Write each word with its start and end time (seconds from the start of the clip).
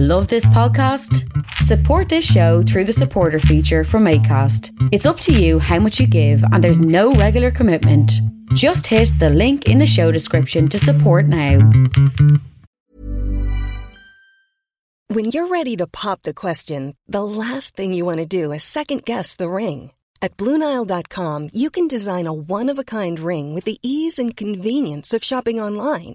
Love 0.00 0.28
this 0.28 0.46
podcast? 0.46 1.24
Support 1.54 2.08
this 2.08 2.24
show 2.24 2.62
through 2.62 2.84
the 2.84 2.92
supporter 2.92 3.40
feature 3.40 3.82
from 3.82 4.04
ACAST. 4.04 4.70
It's 4.92 5.06
up 5.06 5.18
to 5.18 5.32
you 5.32 5.58
how 5.58 5.80
much 5.80 5.98
you 5.98 6.06
give, 6.06 6.40
and 6.52 6.62
there's 6.62 6.80
no 6.80 7.14
regular 7.14 7.50
commitment. 7.50 8.12
Just 8.54 8.86
hit 8.86 9.10
the 9.18 9.28
link 9.28 9.66
in 9.66 9.78
the 9.78 9.88
show 9.88 10.12
description 10.12 10.68
to 10.68 10.78
support 10.78 11.26
now. 11.26 11.58
When 15.08 15.24
you're 15.32 15.48
ready 15.48 15.74
to 15.78 15.88
pop 15.88 16.22
the 16.22 16.32
question, 16.32 16.96
the 17.08 17.24
last 17.24 17.74
thing 17.74 17.92
you 17.92 18.04
want 18.04 18.18
to 18.18 18.24
do 18.24 18.52
is 18.52 18.62
second 18.62 19.04
guess 19.04 19.34
the 19.34 19.50
ring. 19.50 19.90
At 20.22 20.36
Bluenile.com, 20.36 21.48
you 21.52 21.70
can 21.70 21.88
design 21.88 22.28
a 22.28 22.32
one 22.32 22.68
of 22.68 22.78
a 22.78 22.84
kind 22.84 23.18
ring 23.18 23.52
with 23.52 23.64
the 23.64 23.80
ease 23.82 24.20
and 24.20 24.36
convenience 24.36 25.12
of 25.12 25.24
shopping 25.24 25.60
online. 25.60 26.14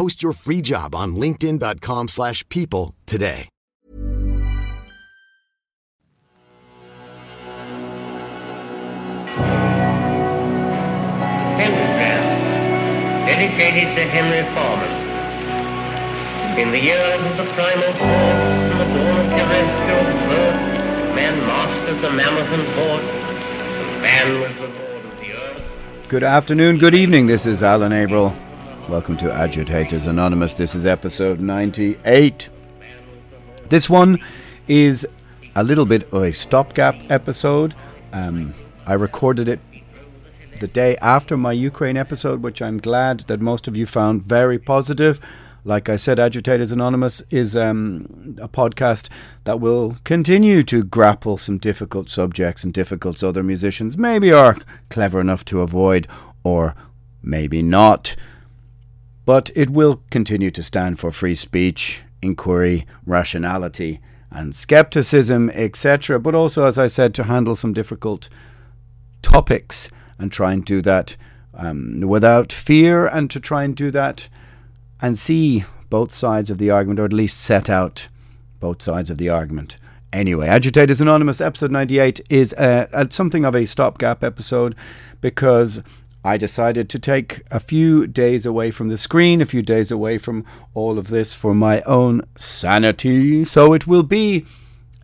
Post 0.00 0.22
your 0.22 0.32
free 0.32 0.62
job 0.62 0.94
on 0.94 1.14
linkedin.com/people 1.14 2.08
slash 2.08 2.48
people 2.48 2.94
today. 3.04 3.50
Pentagram, 11.58 12.22
dedicated 13.26 13.94
to 13.94 14.04
Henry 14.08 14.42
Foreman. 14.54 14.92
In 16.58 16.70
the 16.70 16.78
years 16.78 17.20
of 17.30 17.36
the 17.36 17.44
primal 17.52 17.92
force 17.92 18.00
and 18.00 18.80
the 18.80 18.86
dawn 18.94 19.16
of 19.20 19.26
terrestrial 19.36 20.04
birth, 20.30 20.58
man 21.14 21.34
mastered 21.46 22.00
the 22.00 22.10
mammoth 22.10 22.50
and 22.56 22.66
horse, 22.74 23.04
and 23.04 24.00
man 24.00 24.40
was 24.40 24.54
the 24.62 24.68
lord 24.80 25.04
of 25.04 25.14
the 25.20 25.28
earth. 25.34 26.08
Good 26.08 26.24
afternoon, 26.24 26.78
good 26.78 26.94
evening. 26.94 27.26
This 27.26 27.44
is 27.44 27.62
Alan 27.62 27.92
Averill. 27.92 28.34
Welcome 28.90 29.16
to 29.18 29.32
Agitators 29.32 30.06
Anonymous. 30.06 30.52
This 30.52 30.74
is 30.74 30.84
episode 30.84 31.38
98. 31.38 32.48
This 33.68 33.88
one 33.88 34.18
is 34.66 35.06
a 35.54 35.62
little 35.62 35.86
bit 35.86 36.12
of 36.12 36.24
a 36.24 36.32
stopgap 36.32 36.96
episode. 37.08 37.76
Um, 38.12 38.52
I 38.86 38.94
recorded 38.94 39.46
it 39.46 39.60
the 40.58 40.66
day 40.66 40.96
after 40.96 41.36
my 41.36 41.52
Ukraine 41.52 41.96
episode, 41.96 42.42
which 42.42 42.60
I'm 42.60 42.78
glad 42.78 43.20
that 43.20 43.40
most 43.40 43.68
of 43.68 43.76
you 43.76 43.86
found 43.86 44.24
very 44.24 44.58
positive. 44.58 45.20
Like 45.64 45.88
I 45.88 45.94
said, 45.94 46.18
Agitators 46.18 46.72
Anonymous 46.72 47.22
is 47.30 47.56
um, 47.56 48.36
a 48.42 48.48
podcast 48.48 49.08
that 49.44 49.60
will 49.60 49.98
continue 50.02 50.64
to 50.64 50.82
grapple 50.82 51.38
some 51.38 51.58
difficult 51.58 52.08
subjects 52.08 52.64
and 52.64 52.74
difficult 52.74 53.22
other 53.22 53.44
musicians 53.44 53.96
maybe 53.96 54.32
are 54.32 54.56
clever 54.88 55.20
enough 55.20 55.44
to 55.44 55.60
avoid 55.60 56.08
or 56.42 56.74
maybe 57.22 57.62
not. 57.62 58.16
But 59.24 59.50
it 59.54 59.70
will 59.70 60.02
continue 60.10 60.50
to 60.50 60.62
stand 60.62 60.98
for 60.98 61.10
free 61.10 61.34
speech, 61.34 62.02
inquiry, 62.22 62.86
rationality, 63.06 64.00
and 64.30 64.54
skepticism, 64.54 65.50
etc. 65.50 66.18
But 66.18 66.34
also, 66.34 66.64
as 66.64 66.78
I 66.78 66.86
said, 66.86 67.14
to 67.14 67.24
handle 67.24 67.56
some 67.56 67.72
difficult 67.72 68.28
topics 69.22 69.88
and 70.18 70.30
try 70.30 70.52
and 70.52 70.64
do 70.64 70.82
that 70.82 71.16
um, 71.54 72.00
without 72.00 72.52
fear 72.52 73.06
and 73.06 73.30
to 73.30 73.40
try 73.40 73.64
and 73.64 73.74
do 73.76 73.90
that 73.90 74.28
and 75.00 75.18
see 75.18 75.64
both 75.88 76.12
sides 76.12 76.50
of 76.50 76.58
the 76.58 76.70
argument, 76.70 77.00
or 77.00 77.04
at 77.04 77.12
least 77.12 77.40
set 77.40 77.68
out 77.68 78.08
both 78.60 78.82
sides 78.82 79.10
of 79.10 79.18
the 79.18 79.28
argument. 79.28 79.76
Anyway, 80.12 80.46
Agitators 80.46 81.00
Anonymous, 81.00 81.40
episode 81.40 81.70
98, 81.70 82.20
is 82.28 82.52
uh, 82.54 83.06
something 83.10 83.44
of 83.44 83.54
a 83.54 83.66
stopgap 83.66 84.22
episode 84.24 84.74
because 85.20 85.82
I 86.22 86.36
decided 86.36 86.90
to 86.90 86.98
take 86.98 87.42
a 87.50 87.58
few 87.58 88.06
days 88.06 88.44
away 88.44 88.70
from 88.70 88.88
the 88.88 88.98
screen, 88.98 89.40
a 89.40 89.46
few 89.46 89.62
days 89.62 89.90
away 89.90 90.18
from 90.18 90.44
all 90.74 90.98
of 90.98 91.08
this 91.08 91.34
for 91.34 91.54
my 91.54 91.80
own 91.82 92.22
sanity. 92.36 93.44
So 93.44 93.72
it 93.72 93.86
will 93.86 94.02
be 94.02 94.44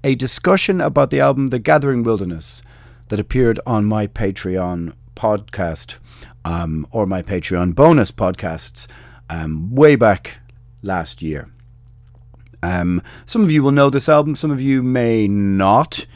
a 0.04 0.14
discussion 0.14 0.80
about 0.80 1.10
the 1.10 1.20
album 1.20 1.48
The 1.48 1.58
Gathering 1.58 2.02
Wilderness 2.02 2.62
that 3.08 3.18
appeared 3.18 3.58
on 3.66 3.86
my 3.86 4.06
Patreon 4.06 4.92
podcast 5.14 5.96
um, 6.44 6.86
or 6.90 7.06
my 7.06 7.22
Patreon 7.22 7.74
bonus 7.74 8.10
podcasts 8.10 8.86
um, 9.30 9.74
way 9.74 9.96
back 9.96 10.38
last 10.82 11.22
year. 11.22 11.50
Um, 12.62 13.02
some 13.24 13.42
of 13.42 13.50
you 13.50 13.62
will 13.62 13.72
know 13.72 13.90
this 13.90 14.08
album, 14.08 14.36
some 14.36 14.50
of 14.50 14.60
you 14.60 14.82
may 14.82 15.28
not. 15.28 16.06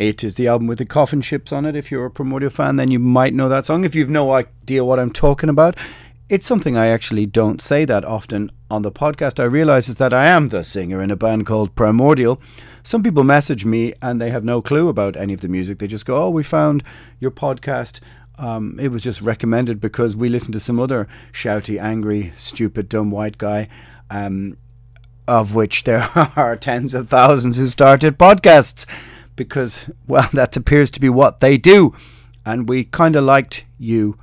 It 0.00 0.24
is 0.24 0.36
the 0.36 0.48
album 0.48 0.66
with 0.66 0.78
the 0.78 0.86
coffin 0.86 1.20
ships 1.20 1.52
on 1.52 1.66
it. 1.66 1.76
If 1.76 1.90
you're 1.90 2.06
a 2.06 2.10
Primordial 2.10 2.48
fan, 2.48 2.76
then 2.76 2.90
you 2.90 2.98
might 2.98 3.34
know 3.34 3.50
that 3.50 3.66
song. 3.66 3.84
If 3.84 3.94
you've 3.94 4.08
no 4.08 4.32
idea 4.32 4.82
what 4.82 4.98
I'm 4.98 5.12
talking 5.12 5.50
about, 5.50 5.76
it's 6.30 6.46
something 6.46 6.74
I 6.74 6.86
actually 6.86 7.26
don't 7.26 7.60
say 7.60 7.84
that 7.84 8.02
often 8.02 8.50
on 8.70 8.80
the 8.80 8.90
podcast. 8.90 9.38
I 9.38 9.44
realize 9.44 9.90
is 9.90 9.96
that 9.96 10.14
I 10.14 10.24
am 10.24 10.48
the 10.48 10.64
singer 10.64 11.02
in 11.02 11.10
a 11.10 11.16
band 11.16 11.44
called 11.44 11.74
Primordial. 11.74 12.40
Some 12.82 13.02
people 13.02 13.24
message 13.24 13.66
me 13.66 13.92
and 14.00 14.18
they 14.18 14.30
have 14.30 14.42
no 14.42 14.62
clue 14.62 14.88
about 14.88 15.18
any 15.18 15.34
of 15.34 15.42
the 15.42 15.48
music. 15.48 15.80
They 15.80 15.86
just 15.86 16.06
go, 16.06 16.16
"Oh, 16.16 16.30
we 16.30 16.44
found 16.44 16.82
your 17.18 17.30
podcast. 17.30 18.00
Um, 18.38 18.78
it 18.80 18.88
was 18.88 19.02
just 19.02 19.20
recommended 19.20 19.82
because 19.82 20.16
we 20.16 20.30
listened 20.30 20.54
to 20.54 20.60
some 20.60 20.80
other 20.80 21.08
shouty, 21.30 21.78
angry, 21.78 22.32
stupid, 22.38 22.88
dumb 22.88 23.10
white 23.10 23.36
guy." 23.36 23.68
Um, 24.08 24.56
of 25.28 25.54
which 25.54 25.84
there 25.84 26.08
are 26.36 26.56
tens 26.56 26.94
of 26.94 27.10
thousands 27.10 27.58
who 27.58 27.68
started 27.68 28.18
podcasts 28.18 28.86
because, 29.40 29.88
well, 30.06 30.28
that 30.34 30.54
appears 30.54 30.90
to 30.90 31.00
be 31.00 31.08
what 31.08 31.40
they 31.40 31.56
do. 31.56 31.96
And 32.44 32.68
we 32.68 32.84
kind 32.84 33.16
of 33.16 33.24
liked 33.24 33.64
you. 33.78 34.18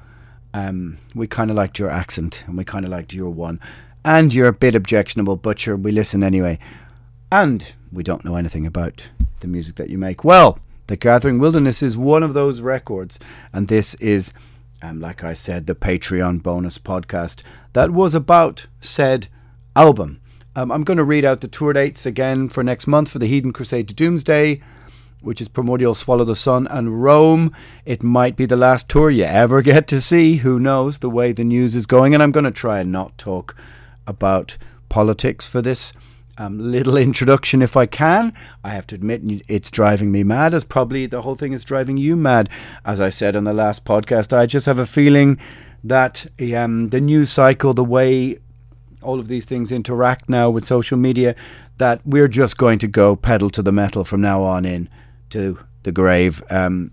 Um, 0.54 1.00
we 1.16 1.26
kind 1.26 1.50
of 1.50 1.58
liked 1.58 1.80
your 1.80 1.90
accent 1.90 2.44
and 2.46 2.56
we 2.56 2.64
kind 2.64 2.86
of 2.86 2.92
liked 2.92 3.14
your 3.14 3.32
one. 3.32 3.60
And 4.06 4.32
you're 4.32 4.48
a 4.48 4.54
bit 4.54 4.76
objectionable, 4.76 5.36
but 5.36 5.66
we 5.66 5.92
listen 5.92 6.24
anyway. 6.24 6.60
And 7.32 7.74
we 7.92 8.04
don't 8.04 8.24
know 8.24 8.36
anything 8.36 8.68
about 8.68 9.10
the 9.40 9.48
music 9.48 9.76
that 9.78 9.90
you 9.90 9.98
make. 9.98 10.24
Well, 10.24 10.60
The 10.86 10.96
Gathering 10.96 11.40
Wilderness 11.40 11.82
is 11.82 11.98
one 11.98 12.22
of 12.22 12.36
those 12.36 12.62
records. 12.62 13.20
And 13.52 13.68
this 13.68 13.96
is, 13.96 14.34
um, 14.84 15.02
like 15.02 15.24
I 15.24 15.34
said, 15.34 15.66
the 15.66 15.74
Patreon 15.74 16.44
bonus 16.44 16.78
podcast 16.78 17.42
that 17.74 17.90
was 17.90 18.14
about 18.14 18.68
said 18.82 19.30
album. 19.76 20.22
Um, 20.56 20.72
I'm 20.72 20.84
going 20.84 20.98
to 20.98 21.04
read 21.04 21.26
out 21.26 21.42
the 21.42 21.48
tour 21.48 21.74
dates 21.74 22.06
again 22.06 22.50
for 22.50 22.64
next 22.64 22.86
month 22.86 23.10
for 23.10 23.18
the 23.18 23.28
Heathen 23.28 23.52
Crusade 23.52 23.88
to 23.88 23.96
Doomsday, 23.96 24.62
which 25.22 25.42
is 25.42 25.48
Primordial 25.48 25.96
Swallow 25.96 26.24
the 26.24 26.36
Sun 26.36 26.68
and 26.68 27.02
Rome. 27.02 27.52
It 27.86 28.04
might 28.04 28.36
be 28.36 28.46
the 28.46 28.56
last 28.56 28.88
tour 28.88 29.10
you 29.10 29.24
ever 29.24 29.62
get 29.62 29.88
to 29.88 30.02
see. 30.02 30.38
Who 30.38 30.60
knows 30.60 31.00
the 31.00 31.10
way 31.10 31.32
the 31.32 31.44
news 31.44 31.76
is 31.76 31.86
going? 31.86 32.14
And 32.14 32.22
I'm 32.22 32.32
going 32.32 32.44
to 32.46 32.52
try 32.52 32.80
and 32.80 32.92
not 32.92 33.18
talk 33.18 33.56
about 34.06 34.58
politics 34.90 35.48
for 35.48 35.62
this 35.62 35.94
um, 36.38 36.60
little 36.72 36.98
introduction 36.98 37.62
if 37.62 37.76
I 37.76 37.86
can. 37.86 38.34
I 38.64 38.69
have 38.69 38.88
to 38.88 38.96
admit 38.96 39.22
it's 39.48 39.72
driving 39.72 40.12
me 40.12 40.24
mad, 40.24 40.54
as 40.54 40.64
probably 40.64 41.06
the 41.06 41.24
whole 41.24 41.36
thing 41.36 41.54
is 41.54 41.63
driving 41.63 41.98
you 41.98 42.16
mad. 42.16 42.50
As 42.86 43.00
I 43.00 43.10
said 43.10 43.36
on 43.36 43.44
the 43.44 43.54
last 43.54 43.86
podcast, 43.86 44.36
I 44.36 44.46
just 44.46 44.66
have 44.66 44.80
a 44.80 44.86
feeling 44.86 45.40
that 45.84 46.28
um, 46.56 46.90
the 46.90 47.02
news 47.02 47.31
cycle, 47.31 47.74
the 47.74 47.84
way 47.84 48.38
all 49.02 49.20
of 49.20 49.28
these 49.28 49.46
things 49.46 49.72
interact 49.72 50.28
now 50.30 50.50
with 50.50 50.66
social 50.66 50.98
media 50.98 51.36
that 51.78 52.02
we're 52.06 52.28
just 52.28 52.58
going 52.58 52.80
to 52.80 52.88
go 52.88 53.16
pedal 53.16 53.50
to 53.52 53.62
the 53.62 53.72
metal 53.72 54.04
from 54.04 54.22
now 54.22 54.44
on 54.44 54.66
in 54.66 54.90
to 55.31 55.59
the 55.83 55.91
grave. 55.91 56.44
Um, 56.50 56.91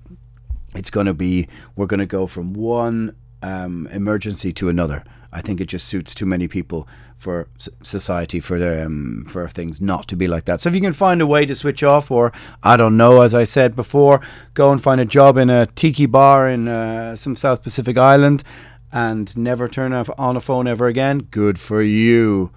it's 0.74 0.90
going 0.90 1.06
to 1.06 1.14
be 1.14 1.48
we're 1.76 1.86
going 1.86 2.00
to 2.00 2.06
go 2.06 2.26
from 2.26 2.52
one 2.52 3.16
um, 3.42 3.86
emergency 3.88 4.52
to 4.54 4.68
another. 4.68 5.04
I 5.32 5.40
think 5.40 5.60
it 5.60 5.66
just 5.66 5.88
suits 5.88 6.14
too 6.14 6.26
many 6.26 6.46
people 6.46 6.86
for 7.16 7.48
society 7.82 8.38
for 8.38 8.56
um, 8.82 9.26
for 9.28 9.48
things 9.48 9.80
not 9.80 10.06
to 10.08 10.16
be 10.16 10.28
like 10.28 10.44
that. 10.44 10.60
So 10.60 10.68
if 10.68 10.74
you 10.74 10.80
can 10.80 10.92
find 10.92 11.20
a 11.20 11.26
way 11.26 11.44
to 11.44 11.54
switch 11.54 11.82
off, 11.82 12.10
or 12.10 12.32
I 12.62 12.76
don't 12.76 12.96
know, 12.96 13.20
as 13.22 13.34
I 13.34 13.44
said 13.44 13.74
before, 13.74 14.20
go 14.54 14.70
and 14.70 14.82
find 14.82 15.00
a 15.00 15.04
job 15.04 15.36
in 15.36 15.50
a 15.50 15.66
tiki 15.66 16.06
bar 16.06 16.48
in 16.48 16.68
uh, 16.68 17.16
some 17.16 17.34
South 17.34 17.62
Pacific 17.62 17.98
island 17.98 18.44
and 18.92 19.36
never 19.36 19.66
turn 19.66 19.92
off 19.92 20.08
on 20.16 20.36
a 20.36 20.40
phone 20.40 20.68
ever 20.68 20.86
again. 20.86 21.18
Good 21.30 21.58
for 21.58 21.82
you. 21.82 22.52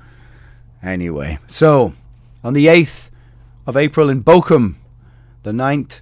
Anyway, 0.83 1.39
so 1.47 1.93
on 2.43 2.53
the 2.53 2.67
8th 2.67 3.09
of 3.65 3.75
April 3.75 4.09
in 4.09 4.23
Bochum, 4.23 4.75
the 5.47 5.53
9th, 5.53 6.01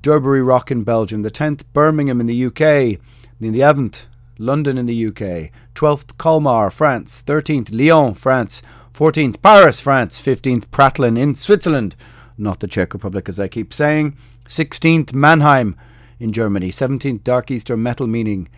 Durbuy 0.00 0.42
Rock 0.46 0.70
in 0.70 0.84
Belgium, 0.84 1.20
the 1.20 1.30
10th, 1.30 1.64
Birmingham 1.74 2.18
in 2.18 2.26
the 2.26 2.46
UK, 2.46 2.98
the 3.38 3.50
11th, 3.50 4.06
London 4.38 4.78
in 4.78 4.86
the 4.86 5.06
UK, 5.08 5.52
12th, 5.74 6.16
Colmar, 6.16 6.70
France, 6.72 7.22
13th, 7.26 7.68
Lyon, 7.72 8.14
France, 8.14 8.62
14th, 8.94 9.42
Paris, 9.42 9.80
France, 9.80 10.18
15th, 10.18 10.64
Pratteln 10.68 11.18
in 11.18 11.34
Switzerland, 11.34 11.94
not 12.38 12.60
the 12.60 12.66
Czech 12.66 12.94
Republic 12.94 13.28
as 13.28 13.38
I 13.38 13.48
keep 13.48 13.74
saying, 13.74 14.16
16th, 14.48 15.12
Mannheim 15.12 15.76
in 16.18 16.32
Germany, 16.32 16.70
17th, 16.70 17.22
Dark 17.22 17.50
Easter 17.50 17.76
Metal 17.76 18.06
Meaning, 18.06 18.48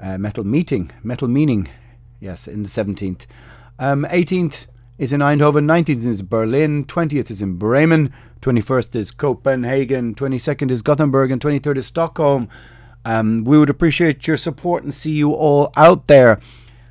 uh, 0.00 0.16
Metal 0.16 0.44
Meeting, 0.44 0.92
Metal 1.02 1.28
Meaning, 1.28 1.68
yes, 2.20 2.48
in 2.48 2.62
the 2.62 2.70
17th. 2.70 3.26
Um, 3.78 4.06
18th 4.06 4.66
is 5.02 5.12
in 5.12 5.18
Eindhoven, 5.18 5.64
19th 5.64 6.06
is 6.06 6.22
Berlin, 6.22 6.84
20th 6.84 7.28
is 7.28 7.42
in 7.42 7.56
Bremen, 7.56 8.14
21st 8.40 8.94
is 8.94 9.10
Copenhagen, 9.10 10.14
22nd 10.14 10.70
is 10.70 10.80
Gothenburg, 10.80 11.32
and 11.32 11.42
23rd 11.42 11.78
is 11.78 11.86
Stockholm. 11.86 12.48
Um, 13.04 13.42
we 13.42 13.58
would 13.58 13.68
appreciate 13.68 14.28
your 14.28 14.36
support 14.36 14.84
and 14.84 14.94
see 14.94 15.10
you 15.10 15.32
all 15.32 15.72
out 15.76 16.06
there. 16.06 16.38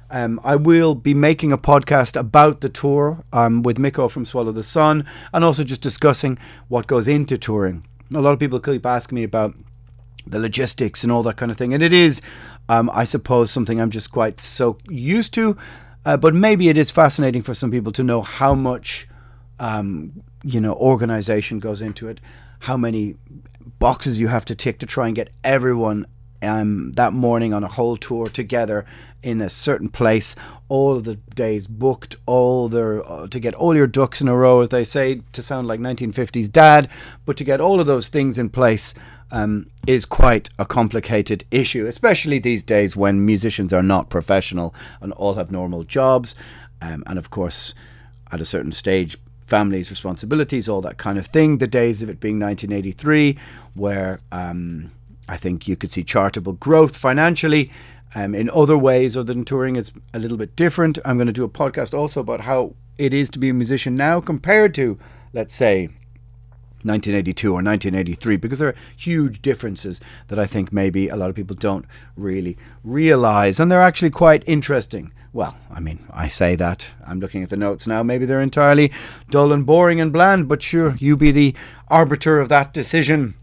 Um, 0.09 0.41
I 0.43 0.57
will 0.57 0.93
be 0.93 1.13
making 1.13 1.53
a 1.53 1.57
podcast 1.57 2.19
about 2.19 2.59
the 2.59 2.67
tour 2.67 3.23
um, 3.31 3.63
with 3.63 3.79
Mikko 3.79 4.09
from 4.09 4.25
Swallow 4.25 4.51
the 4.51 4.61
Sun 4.61 5.05
and 5.31 5.45
also 5.45 5.63
just 5.63 5.79
discussing 5.79 6.37
what 6.67 6.87
goes 6.87 7.07
into 7.07 7.37
touring. 7.37 7.87
A 8.13 8.19
lot 8.19 8.33
of 8.33 8.39
people 8.39 8.59
keep 8.59 8.85
asking 8.85 9.15
me 9.15 9.23
about 9.23 9.55
the 10.27 10.37
logistics 10.37 11.03
and 11.03 11.13
all 11.13 11.23
that 11.23 11.37
kind 11.37 11.49
of 11.49 11.57
thing, 11.57 11.73
and 11.73 11.81
it 11.81 11.93
is, 11.93 12.21
um, 12.67 12.91
I 12.93 13.05
suppose, 13.05 13.51
something 13.51 13.79
I'm 13.79 13.89
just 13.89 14.11
quite 14.11 14.41
so 14.41 14.77
used 14.89 15.33
to. 15.35 15.57
Uh, 16.05 16.17
but 16.17 16.33
maybe 16.33 16.69
it 16.69 16.77
is 16.77 16.91
fascinating 16.91 17.41
for 17.41 17.53
some 17.53 17.71
people 17.71 17.91
to 17.91 18.03
know 18.03 18.21
how 18.21 18.55
much, 18.55 19.07
um, 19.59 20.23
you 20.43 20.59
know, 20.59 20.73
organization 20.73 21.59
goes 21.59 21.81
into 21.81 22.07
it, 22.07 22.19
how 22.59 22.75
many 22.75 23.15
boxes 23.79 24.19
you 24.19 24.27
have 24.27 24.45
to 24.45 24.55
tick 24.55 24.79
to 24.79 24.85
try 24.85 25.07
and 25.07 25.15
get 25.15 25.29
everyone 25.43 26.05
um, 26.41 26.91
that 26.93 27.13
morning 27.13 27.53
on 27.53 27.63
a 27.63 27.67
whole 27.67 27.97
tour 27.97 28.27
together 28.27 28.85
in 29.21 29.41
a 29.41 29.49
certain 29.49 29.89
place, 29.89 30.35
all 30.69 30.97
of 30.97 31.03
the 31.03 31.15
days 31.15 31.67
booked, 31.67 32.15
all 32.25 32.67
their 32.67 33.07
uh, 33.07 33.27
to 33.27 33.39
get 33.39 33.53
all 33.53 33.75
your 33.75 33.87
ducks 33.87 34.21
in 34.21 34.27
a 34.27 34.35
row, 34.35 34.61
as 34.61 34.69
they 34.69 34.83
say, 34.83 35.21
to 35.33 35.41
sound 35.41 35.67
like 35.67 35.79
1950s 35.79 36.51
dad, 36.51 36.89
but 37.25 37.37
to 37.37 37.43
get 37.43 37.61
all 37.61 37.79
of 37.79 37.85
those 37.85 38.07
things 38.07 38.37
in 38.37 38.49
place 38.49 38.93
um, 39.31 39.67
is 39.87 40.05
quite 40.05 40.49
a 40.59 40.65
complicated 40.65 41.45
issue, 41.51 41.85
especially 41.85 42.39
these 42.39 42.63
days 42.63 42.95
when 42.95 43.25
musicians 43.25 43.73
are 43.73 43.83
not 43.83 44.09
professional 44.09 44.75
and 44.99 45.13
all 45.13 45.35
have 45.35 45.51
normal 45.51 45.83
jobs, 45.83 46.35
um, 46.81 47.03
and 47.07 47.17
of 47.17 47.29
course, 47.29 47.73
at 48.31 48.41
a 48.41 48.45
certain 48.45 48.71
stage, 48.71 49.17
families, 49.47 49.89
responsibilities, 49.89 50.69
all 50.69 50.81
that 50.81 50.97
kind 50.97 51.17
of 51.17 51.27
thing. 51.27 51.57
The 51.57 51.67
days 51.67 52.01
of 52.01 52.09
it 52.09 52.19
being 52.19 52.39
1983, 52.39 53.37
where 53.73 54.21
um, 54.31 54.91
I 55.27 55.37
think 55.37 55.67
you 55.67 55.75
could 55.75 55.91
see 55.91 56.03
chartable 56.03 56.57
growth 56.59 56.95
financially. 56.95 57.71
Um, 58.13 58.35
in 58.35 58.49
other 58.49 58.77
ways, 58.77 59.15
other 59.15 59.33
than 59.33 59.45
touring, 59.45 59.77
is 59.77 59.91
a 60.13 60.19
little 60.19 60.37
bit 60.37 60.55
different. 60.55 60.99
I'm 61.05 61.17
going 61.17 61.27
to 61.27 61.33
do 61.33 61.45
a 61.45 61.49
podcast 61.49 61.97
also 61.97 62.19
about 62.19 62.41
how 62.41 62.75
it 62.97 63.13
is 63.13 63.29
to 63.31 63.39
be 63.39 63.49
a 63.49 63.53
musician 63.53 63.95
now 63.95 64.19
compared 64.19 64.73
to, 64.75 64.99
let's 65.33 65.55
say, 65.55 65.89
1982 66.83 67.49
or 67.49 67.63
1983 67.63 68.37
because 68.37 68.59
there 68.59 68.69
are 68.69 68.75
huge 68.95 69.41
differences 69.41 70.01
that 70.27 70.39
I 70.39 70.45
think 70.45 70.71
maybe 70.71 71.07
a 71.07 71.15
lot 71.15 71.29
of 71.29 71.35
people 71.35 71.55
don't 71.55 71.85
really 72.15 72.57
realize 72.83 73.59
and 73.59 73.71
they're 73.71 73.81
actually 73.81 74.09
quite 74.09 74.43
interesting. 74.47 75.11
Well, 75.33 75.55
I 75.69 75.79
mean, 75.79 76.05
I 76.11 76.27
say 76.27 76.55
that. 76.57 76.87
I'm 77.07 77.21
looking 77.21 77.41
at 77.41 77.49
the 77.49 77.57
notes 77.57 77.87
now. 77.87 78.03
Maybe 78.03 78.25
they're 78.25 78.41
entirely 78.41 78.91
dull 79.29 79.53
and 79.53 79.65
boring 79.65 80.01
and 80.01 80.11
bland, 80.11 80.49
but 80.49 80.61
sure, 80.61 80.97
you 80.99 81.15
be 81.15 81.31
the 81.31 81.55
arbiter 81.87 82.39
of 82.39 82.49
that 82.49 82.73
decision. 82.73 83.35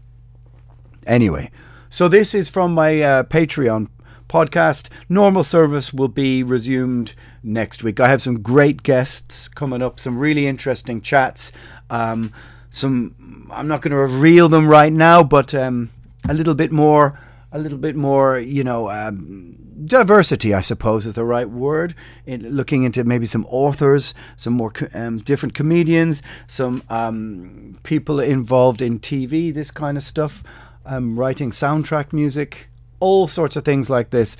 Anyway, 1.07 1.49
so 1.89 2.07
this 2.07 2.35
is 2.35 2.49
from 2.49 2.75
my 2.75 3.01
uh, 3.01 3.23
Patreon 3.23 3.87
podcast. 4.29 4.89
Normal 5.09 5.43
service 5.43 5.91
will 5.91 6.07
be 6.07 6.43
resumed 6.43 7.15
next 7.41 7.83
week. 7.83 7.99
I 7.99 8.07
have 8.07 8.21
some 8.21 8.41
great 8.41 8.83
guests 8.83 9.47
coming 9.47 9.81
up, 9.81 9.99
some 9.99 10.19
really 10.19 10.47
interesting 10.47 11.01
chats. 11.01 11.51
Um, 11.89 12.31
some 12.69 13.49
I'm 13.51 13.67
not 13.67 13.81
going 13.81 13.91
to 13.91 13.97
reveal 13.97 14.49
them 14.49 14.67
right 14.67 14.93
now, 14.93 15.23
but 15.23 15.53
um, 15.53 15.89
a 16.27 16.33
little 16.33 16.53
bit 16.53 16.71
more, 16.71 17.19
a 17.51 17.59
little 17.59 17.77
bit 17.77 17.95
more, 17.95 18.37
you 18.37 18.63
know, 18.63 18.89
um, 18.89 19.55
diversity, 19.83 20.53
I 20.53 20.61
suppose, 20.61 21.05
is 21.05 21.13
the 21.13 21.23
right 21.23 21.49
word. 21.49 21.95
In 22.25 22.55
looking 22.55 22.83
into 22.83 23.03
maybe 23.03 23.25
some 23.25 23.45
authors, 23.49 24.13
some 24.37 24.53
more 24.53 24.73
um, 24.93 25.17
different 25.17 25.53
comedians, 25.53 26.21
some 26.47 26.83
um, 26.89 27.77
people 27.83 28.19
involved 28.19 28.81
in 28.81 28.99
TV, 28.99 29.53
this 29.53 29.71
kind 29.71 29.97
of 29.97 30.03
stuff, 30.03 30.43
um, 30.85 31.19
writing 31.19 31.51
soundtrack 31.51 32.13
music, 32.13 32.69
all 32.99 33.27
sorts 33.27 33.55
of 33.55 33.65
things 33.65 33.89
like 33.89 34.11
this. 34.11 34.37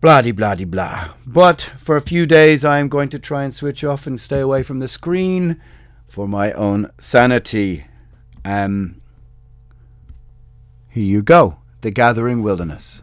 Blah 0.00 0.22
blah 0.22 0.54
blah. 0.54 1.08
But 1.26 1.60
for 1.76 1.96
a 1.96 2.00
few 2.00 2.24
days, 2.24 2.64
I'm 2.64 2.88
going 2.88 3.08
to 3.08 3.18
try 3.18 3.42
and 3.42 3.52
switch 3.52 3.82
off 3.82 4.06
and 4.06 4.20
stay 4.20 4.38
away 4.38 4.62
from 4.62 4.78
the 4.78 4.86
screen 4.86 5.60
for 6.08 6.26
my 6.26 6.52
own 6.52 6.90
sanity. 6.98 7.84
Um, 8.44 9.00
here 10.88 11.04
you 11.04 11.22
go 11.22 11.58
The 11.82 11.90
Gathering 11.90 12.42
Wilderness. 12.42 13.02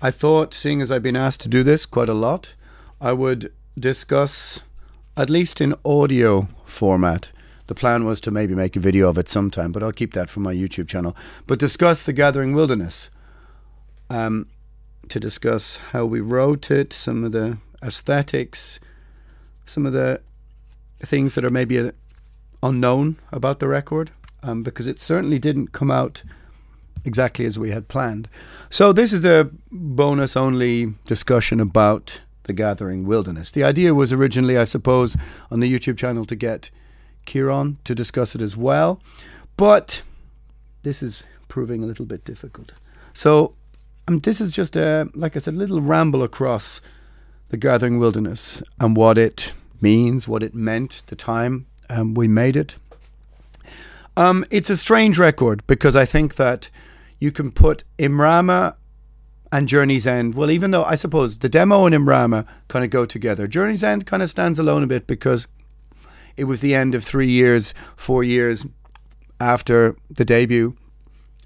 I 0.00 0.12
thought, 0.12 0.54
seeing 0.54 0.80
as 0.80 0.92
I've 0.92 1.02
been 1.02 1.16
asked 1.16 1.40
to 1.42 1.48
do 1.48 1.62
this 1.62 1.84
quite 1.84 2.08
a 2.08 2.14
lot, 2.14 2.54
I 3.00 3.12
would 3.12 3.52
discuss, 3.78 4.60
at 5.16 5.28
least 5.28 5.60
in 5.60 5.74
audio 5.84 6.48
format, 6.64 7.30
the 7.66 7.74
plan 7.74 8.04
was 8.04 8.20
to 8.22 8.30
maybe 8.30 8.54
make 8.54 8.76
a 8.76 8.80
video 8.80 9.08
of 9.08 9.18
it 9.18 9.28
sometime, 9.28 9.72
but 9.72 9.82
I'll 9.82 9.92
keep 9.92 10.14
that 10.14 10.30
for 10.30 10.40
my 10.40 10.54
YouTube 10.54 10.88
channel. 10.88 11.14
But 11.46 11.58
discuss 11.58 12.02
The 12.04 12.12
Gathering 12.12 12.54
Wilderness. 12.54 13.10
Um, 14.08 14.46
to 15.08 15.20
discuss 15.20 15.78
how 15.92 16.04
we 16.04 16.20
wrote 16.20 16.70
it, 16.70 16.92
some 16.92 17.24
of 17.24 17.32
the 17.32 17.58
aesthetics, 17.82 18.78
some 19.66 19.84
of 19.84 19.92
the 19.92 20.20
things 21.00 21.34
that 21.34 21.44
are 21.44 21.50
maybe 21.50 21.90
unknown 22.62 23.16
about 23.32 23.58
the 23.58 23.68
record 23.68 24.10
um, 24.42 24.62
because 24.62 24.86
it 24.86 24.98
certainly 25.00 25.38
didn't 25.38 25.72
come 25.72 25.90
out 25.90 26.22
exactly 27.04 27.44
as 27.44 27.58
we 27.58 27.70
had 27.70 27.88
planned. 27.88 28.28
So, 28.70 28.92
this 28.92 29.12
is 29.12 29.24
a 29.24 29.50
bonus 29.70 30.36
only 30.36 30.94
discussion 31.06 31.60
about 31.60 32.20
the 32.44 32.52
Gathering 32.52 33.06
Wilderness. 33.06 33.52
The 33.52 33.64
idea 33.64 33.94
was 33.94 34.12
originally, 34.12 34.56
I 34.56 34.64
suppose, 34.64 35.16
on 35.50 35.60
the 35.60 35.72
YouTube 35.72 35.98
channel 35.98 36.24
to 36.26 36.36
get 36.36 36.70
Kieran 37.26 37.78
to 37.84 37.94
discuss 37.94 38.34
it 38.34 38.40
as 38.40 38.56
well, 38.56 39.00
but 39.56 40.02
this 40.82 41.02
is 41.02 41.22
proving 41.48 41.82
a 41.82 41.86
little 41.86 42.06
bit 42.06 42.24
difficult. 42.24 42.72
So, 43.12 43.54
um, 44.06 44.20
this 44.20 44.40
is 44.40 44.54
just 44.54 44.76
a, 44.76 45.08
like 45.14 45.36
I 45.36 45.38
said, 45.38 45.54
a 45.54 45.58
little 45.58 45.80
ramble 45.80 46.22
across 46.22 46.80
the 47.50 47.56
Gathering 47.56 47.98
Wilderness 47.98 48.62
and 48.78 48.96
what 48.96 49.18
it 49.18 49.52
means, 49.80 50.26
what 50.26 50.42
it 50.42 50.54
meant, 50.54 51.02
the 51.06 51.16
time 51.16 51.66
um, 51.88 52.14
we 52.14 52.28
made 52.28 52.56
it. 52.56 52.76
Um, 54.16 54.44
it's 54.50 54.70
a 54.70 54.76
strange 54.76 55.18
record 55.18 55.64
because 55.66 55.94
I 55.94 56.04
think 56.04 56.34
that 56.36 56.70
you 57.20 57.30
can 57.30 57.52
put 57.52 57.84
Imrama 57.98 58.74
and 59.52 59.68
Journey's 59.68 60.06
End. 60.06 60.34
Well, 60.34 60.50
even 60.50 60.72
though 60.72 60.84
I 60.84 60.96
suppose 60.96 61.38
the 61.38 61.48
demo 61.48 61.86
and 61.86 61.94
Imrama 61.94 62.46
kind 62.68 62.84
of 62.84 62.90
go 62.90 63.04
together, 63.04 63.46
Journey's 63.46 63.84
End 63.84 64.06
kind 64.06 64.22
of 64.22 64.28
stands 64.28 64.58
alone 64.58 64.82
a 64.82 64.86
bit 64.86 65.06
because 65.06 65.46
it 66.36 66.44
was 66.44 66.60
the 66.60 66.74
end 66.74 66.94
of 66.94 67.04
three 67.04 67.30
years, 67.30 67.74
four 67.96 68.22
years 68.22 68.66
after 69.40 69.96
the 70.10 70.24
debut 70.24 70.76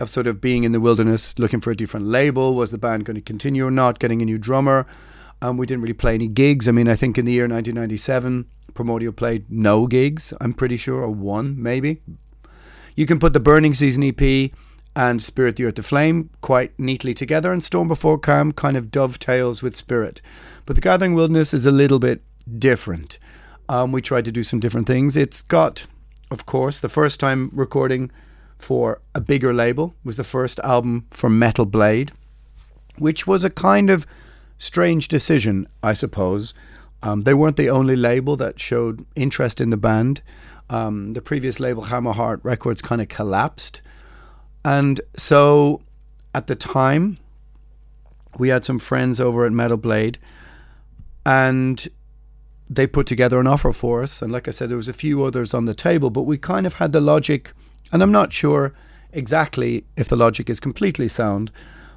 of 0.01 0.09
sort 0.09 0.27
of 0.27 0.41
being 0.41 0.65
in 0.65 0.73
the 0.73 0.81
wilderness, 0.81 1.39
looking 1.39 1.61
for 1.61 1.71
a 1.71 1.77
different 1.77 2.07
label. 2.07 2.55
Was 2.55 2.71
the 2.71 2.79
band 2.79 3.05
going 3.05 3.15
to 3.15 3.21
continue 3.21 3.67
or 3.67 3.71
not? 3.71 3.99
Getting 3.99 4.21
a 4.21 4.25
new 4.25 4.39
drummer. 4.39 4.87
Um, 5.41 5.57
we 5.57 5.67
didn't 5.67 5.83
really 5.83 5.95
play 5.95 6.15
any 6.15 6.29
gigs. 6.29 6.69
I 6.69 6.73
mean, 6.73 6.89
I 6.89 6.95
think 6.95 7.19
in 7.19 7.25
the 7.25 7.33
year 7.33 7.45
1997, 7.45 8.47
Primordial 8.75 9.13
played 9.13 9.51
no 9.51 9.87
gigs, 9.87 10.33
I'm 10.41 10.55
pretty 10.55 10.77
sure, 10.77 11.03
or 11.03 11.11
one 11.11 11.61
maybe. 11.61 12.03
You 12.95 13.07
can 13.07 13.19
put 13.19 13.33
the 13.33 13.41
Burning 13.41 13.75
Season 13.75 14.03
EP 14.03 14.51
and 14.95 15.23
Spirit 15.23 15.57
the 15.57 15.65
Earth 15.65 15.77
Aflame 15.77 16.29
quite 16.41 16.79
neatly 16.79 17.15
together, 17.15 17.53
and 17.53 17.65
Storm 17.65 17.89
Before 17.89 18.19
Calm 18.19 18.53
kind 18.53 18.77
of 18.77 18.91
dovetails 18.91 19.63
with 19.63 19.77
Spirit. 19.77 20.21
But 20.67 20.77
the 20.77 20.83
Gathering 20.83 21.15
Wilderness 21.15 21.55
is 21.55 21.65
a 21.65 21.71
little 21.71 21.99
bit 21.99 22.23
different. 22.59 23.19
Um, 23.69 23.93
we 23.93 24.03
tried 24.03 24.27
to 24.27 24.33
do 24.33 24.43
some 24.43 24.61
different 24.61 24.87
things. 24.87 25.17
It's 25.17 25.43
got, 25.43 25.87
of 26.31 26.45
course, 26.45 26.81
the 26.81 26.89
first 26.89 27.21
time 27.21 27.51
recording 27.55 28.11
for 28.59 29.01
a 29.15 29.21
bigger 29.21 29.53
label 29.53 29.95
was 30.05 30.17
the 30.17 30.25
first 30.25 30.59
album 30.61 31.07
for 31.11 31.31
Metal 31.31 31.65
Blade, 31.65 32.13
which 32.99 33.27
was 33.27 33.45
a 33.45 33.51
kind 33.51 33.89
of 33.89 34.07
strange 34.59 35.09
decision, 35.09 35.67
I 35.83 35.95
suppose. 35.95 36.53
Um, 37.03 37.23
they 37.23 37.35
weren't 37.35 37.57
the 37.57 37.71
only 37.71 37.97
label 37.97 38.37
that 38.37 38.61
showed 38.61 39.05
interest 39.17 39.61
in 39.61 39.71
the 39.71 39.77
band. 39.77 40.23
Um, 40.71 41.13
the 41.13 41.23
previous 41.23 41.59
label, 41.61 41.85
Hammerheart 41.85 42.41
Records, 42.45 42.81
kind 42.81 43.03
of 43.03 43.09
collapsed. 43.09 43.83
And 44.65 45.01
so 45.17 45.83
at 46.35 46.47
the 46.47 46.57
time, 46.57 47.19
we 48.39 48.49
had 48.49 48.65
some 48.65 48.79
friends 48.79 49.21
over 49.21 49.45
at 49.45 49.53
Metal 49.53 49.77
Blade, 49.77 50.19
and 51.27 51.87
they 52.71 52.87
put 52.87 53.07
together 53.07 53.39
an 53.39 53.47
offer 53.47 53.73
for 53.73 54.03
us. 54.03 54.23
And 54.23 54.33
like 54.33 54.49
I 54.49 54.51
said, 54.51 54.71
there 54.71 54.77
was 54.77 54.89
a 54.89 54.95
few 54.95 55.25
others 55.25 55.53
on 55.53 55.67
the 55.67 55.75
table, 55.75 56.09
but 56.09 56.23
we 56.23 56.39
kind 56.39 56.67
of 56.67 56.75
had 56.75 56.93
the 56.93 57.01
logic, 57.01 57.53
and 57.93 58.03
I'm 58.03 58.13
not 58.13 58.33
sure 58.33 58.73
exactly 59.13 59.85
if 59.97 60.09
the 60.09 60.17
logic 60.17 60.49
is 60.49 60.61
completely 60.61 61.09
sound, 61.09 61.51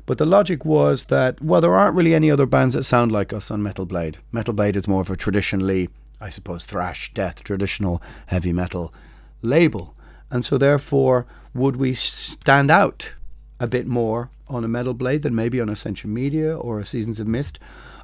but 0.05 0.17
the 0.17 0.25
logic 0.25 0.65
was 0.65 1.05
that, 1.05 1.41
well, 1.41 1.61
there 1.61 1.75
aren't 1.75 1.95
really 1.95 2.13
any 2.13 2.29
other 2.29 2.45
bands 2.45 2.75
that 2.75 2.83
sound 2.83 3.11
like 3.11 3.33
us 3.33 3.49
on 3.49 3.63
Metal 3.63 3.85
Blade. 3.85 4.17
Metal 4.31 4.53
Blade 4.53 4.75
is 4.75 4.87
more 4.87 5.01
of 5.01 5.09
a 5.09 5.15
traditionally, 5.15 5.89
I 6.21 6.29
suppose, 6.29 6.65
thrash, 6.65 7.13
death, 7.13 7.43
traditional 7.43 8.01
heavy 8.27 8.53
metal 8.53 8.93
label. 9.41 9.95
And 10.29 10.45
so, 10.45 10.57
therefore, 10.57 11.25
would 11.53 11.77
we 11.77 11.93
stand 11.93 12.69
out 12.69 13.13
a 13.59 13.67
bit 13.67 13.87
more 13.87 14.29
on 14.47 14.63
a 14.63 14.67
Metal 14.67 14.93
Blade 14.93 15.23
than 15.23 15.33
maybe 15.33 15.59
on 15.59 15.69
Ascension 15.69 16.13
Media 16.13 16.55
or 16.55 16.79
a 16.79 16.85
Seasons 16.85 17.19
of 17.19 17.27
Mist? 17.27 17.57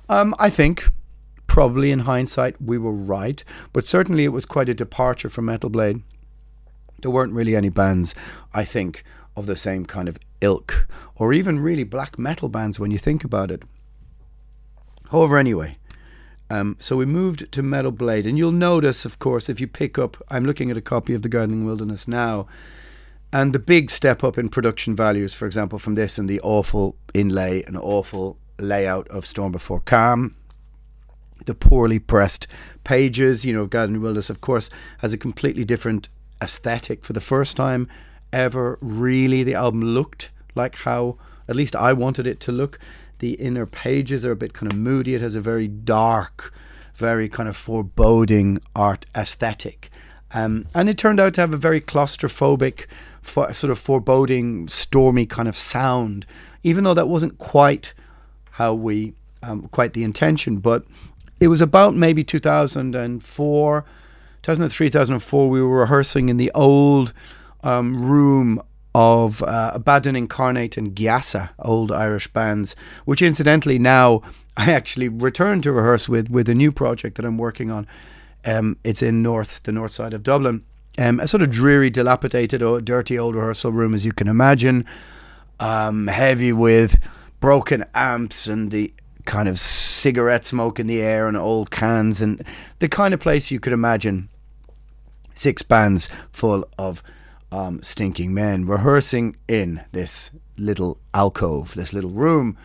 Um, 0.10 0.34
I 0.40 0.50
think 0.50 0.90
probably 1.46 1.92
in 1.92 2.00
hindsight 2.00 2.62
we 2.62 2.78
were 2.78 2.94
right, 2.94 3.44
but 3.74 3.86
certainly 3.86 4.24
it 4.24 4.30
was 4.30 4.46
quite 4.46 4.70
a 4.70 4.74
departure 4.74 5.30
from 5.30 5.46
Metal 5.46 5.70
Blade. 5.70 6.02
There 7.02 7.12
weren't 7.12 7.34
really 7.34 7.56
any 7.56 7.70
bands, 7.70 8.16
I 8.54 8.64
think, 8.64 9.04
of 9.36 9.46
the 9.46 9.56
same 9.56 9.86
kind 9.86 10.08
of 10.08 10.18
ilk, 10.42 10.88
or 11.16 11.34
even 11.34 11.60
really 11.60 11.84
black 11.84 12.20
metal 12.20 12.50
bands 12.50 12.80
when 12.80 12.92
you 12.92 12.98
think 12.98 13.24
about 13.24 13.52
it. 13.52 13.64
However, 15.10 15.38
anyway, 15.38 15.78
um, 16.50 16.76
so 16.80 16.98
we 16.98 17.06
moved 17.06 17.52
to 17.52 17.62
Metal 17.62 17.92
Blade, 17.92 18.26
and 18.26 18.38
you'll 18.38 18.52
notice, 18.52 19.06
of 19.06 19.20
course, 19.20 19.50
if 19.50 19.62
you 19.62 19.68
pick 19.68 19.98
up, 19.98 20.18
I'm 20.30 20.46
looking 20.46 20.70
at 20.70 20.78
a 20.78 20.82
copy 20.82 21.14
of 21.14 21.22
The 21.22 21.30
Gathering 21.30 21.66
Wilderness 21.66 22.08
now, 22.08 22.48
and 23.32 23.54
the 23.54 23.60
big 23.60 23.90
step 23.90 24.24
up 24.24 24.38
in 24.38 24.50
production 24.50 24.96
values, 24.96 25.34
for 25.34 25.46
example, 25.46 25.80
from 25.80 25.96
this 25.96 26.18
and 26.18 26.30
the 26.30 26.42
awful 26.42 26.98
inlay 27.14 27.64
and 27.64 27.78
awful 27.78 28.38
layout 28.60 29.08
of 29.08 29.26
Storm 29.26 29.54
Before 29.54 29.80
Calm, 29.80 30.36
the 31.46 31.56
poorly 31.56 32.00
pressed 32.00 32.48
pages. 32.84 33.46
You 33.46 33.54
know, 33.54 33.66
Gathering 33.66 34.02
Wilderness, 34.02 34.30
of 34.30 34.42
course, 34.42 34.70
has 34.98 35.14
a 35.14 35.18
completely 35.18 35.64
different 35.64 36.10
aesthetic 36.42 37.06
for 37.06 37.14
the 37.14 37.22
first 37.22 37.56
time 37.56 37.88
ever. 38.34 38.78
Really, 38.82 39.44
the 39.44 39.56
album 39.56 39.82
looked 39.82 40.31
like 40.56 40.76
how 40.76 41.18
at 41.48 41.56
least 41.56 41.76
I 41.76 41.94
wanted 41.94 42.28
it 42.28 42.40
to 42.42 42.52
look. 42.52 42.80
The 43.20 43.34
inner 43.34 43.66
pages 43.66 44.26
are 44.26 44.32
a 44.32 44.36
bit 44.36 44.54
kind 44.54 44.72
of 44.72 44.78
moody. 44.78 45.16
It 45.16 45.22
has 45.22 45.36
a 45.36 45.42
very 45.42 45.68
dark, 45.68 46.54
very 46.96 47.30
kind 47.30 47.50
of 47.50 47.56
foreboding 47.56 48.62
art 48.76 49.06
aesthetic. 49.16 49.92
Um, 50.34 50.66
and 50.74 50.90
it 50.90 50.98
turned 50.98 51.20
out 51.20 51.34
to 51.36 51.42
have 51.42 51.54
a 51.54 51.58
very 51.58 51.82
claustrophobic, 51.82 52.86
for, 53.22 53.54
sort 53.54 53.70
of 53.70 53.78
foreboding, 53.78 54.68
stormy 54.68 55.26
kind 55.26 55.48
of 55.48 55.58
sound, 55.58 56.26
even 56.64 56.84
though 56.84 56.94
that 56.94 57.08
wasn't 57.08 57.38
quite 57.38 57.94
how 58.52 58.74
we, 58.74 59.14
um, 59.44 59.68
quite 59.68 59.94
the 59.94 60.04
intention. 60.04 60.58
But 60.58 60.86
it 61.40 61.48
was 61.50 61.62
about 61.62 61.96
maybe 61.96 62.24
2004, 62.24 63.86
2003, 64.42 64.90
2004. 64.90 65.50
We 65.50 65.62
were 65.62 65.80
rehearsing 65.82 66.30
in 66.30 66.38
the 66.38 66.52
old 66.56 67.14
um, 67.64 68.10
room 68.10 68.62
of 68.94 69.42
uh, 69.44 69.72
Abaddon 69.74 70.16
Incarnate 70.16 70.78
and 70.78 70.96
Geasa, 70.96 71.50
old 71.60 71.92
Irish 71.92 72.28
bands, 72.28 72.76
which 73.06 73.22
incidentally 73.22 73.80
now 73.80 74.22
I 74.58 74.72
actually 74.72 75.10
return 75.10 75.62
to 75.62 75.72
rehearse 75.72 76.10
with 76.10 76.30
with 76.30 76.50
a 76.50 76.56
new 76.56 76.72
project 76.72 77.16
that 77.18 77.26
I'm 77.26 77.38
working 77.38 77.72
on. 77.72 77.88
Um, 78.44 78.78
it's 78.84 79.02
in 79.02 79.22
north, 79.22 79.64
the 79.64 79.72
north 79.72 79.92
side 79.92 80.14
of 80.14 80.24
Dublin. 80.24 80.66
Um, 80.98 81.20
a 81.20 81.28
sort 81.28 81.42
of 81.42 81.52
dreary, 81.52 81.90
dilapidated, 81.90 82.62
or 82.62 82.82
dirty 82.82 83.18
old 83.18 83.36
rehearsal 83.36 83.72
room, 83.72 83.94
as 83.94 84.06
you 84.06 84.12
can 84.12 84.28
imagine. 84.28 84.86
Um, 85.60 86.08
heavy 86.08 86.52
with 86.52 86.98
broken 87.40 87.86
amps 87.94 88.48
and 88.48 88.72
the 88.72 88.94
kind 89.26 89.48
of 89.48 89.60
cigarette 89.60 90.44
smoke 90.44 90.80
in 90.80 90.88
the 90.88 91.02
air 91.02 91.28
and 91.28 91.38
old 91.38 91.72
cans 91.72 92.22
and 92.22 92.44
the 92.80 92.90
kind 92.90 93.14
of 93.14 93.20
place 93.20 93.52
you 93.52 93.60
could 93.60 93.74
imagine 93.74 94.28
six 95.36 95.62
bands 95.62 96.10
full 96.32 96.68
of 96.78 97.04
um, 97.52 97.82
stinking 97.84 98.34
men 98.34 98.66
rehearsing 98.66 99.36
in 99.48 99.84
this 99.92 100.32
little 100.58 100.98
alcove, 101.14 101.74
this 101.76 101.94
little 101.94 102.10
room. 102.10 102.58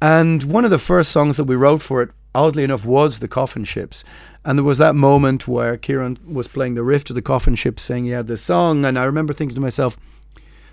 And 0.00 0.42
one 0.42 0.64
of 0.64 0.70
the 0.70 0.78
first 0.78 1.10
songs 1.10 1.36
that 1.36 1.44
we 1.44 1.56
wrote 1.56 1.82
for 1.82 2.02
it, 2.02 2.10
oddly 2.34 2.64
enough, 2.64 2.84
was 2.84 3.18
The 3.18 3.28
Coffin 3.28 3.64
Ships. 3.64 4.04
And 4.44 4.58
there 4.58 4.64
was 4.64 4.78
that 4.78 4.94
moment 4.94 5.48
where 5.48 5.76
Kieran 5.76 6.18
was 6.26 6.48
playing 6.48 6.74
the 6.74 6.82
riff 6.82 7.04
to 7.04 7.12
The 7.12 7.22
Coffin 7.22 7.54
Ships, 7.54 7.82
saying 7.82 8.04
he 8.04 8.10
had 8.10 8.26
this 8.26 8.42
song. 8.42 8.84
And 8.84 8.98
I 8.98 9.04
remember 9.04 9.32
thinking 9.32 9.54
to 9.54 9.60
myself, 9.60 9.96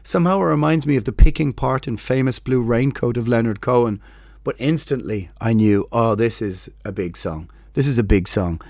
somehow 0.04 0.40
it 0.42 0.46
reminds 0.46 0.86
me 0.86 0.96
of 0.96 1.06
the 1.06 1.12
picking 1.12 1.54
part 1.54 1.88
in 1.88 1.98
Famous 1.98 2.40
Blue 2.40 2.62
Raincoat 2.62 3.18
of 3.18 3.28
Leonard 3.28 3.62
Cohen 3.62 4.02
but 4.44 4.56
instantly 4.60 5.30
I 5.40 5.54
knew, 5.54 5.88
oh, 5.92 6.16
this 6.16 6.42
is 6.42 6.70
a 6.84 6.92
big 6.92 7.18
song. 7.18 7.50
This 7.74 7.88
is 7.88 7.98
a 7.98 8.04
big 8.04 8.28
song. 8.28 8.62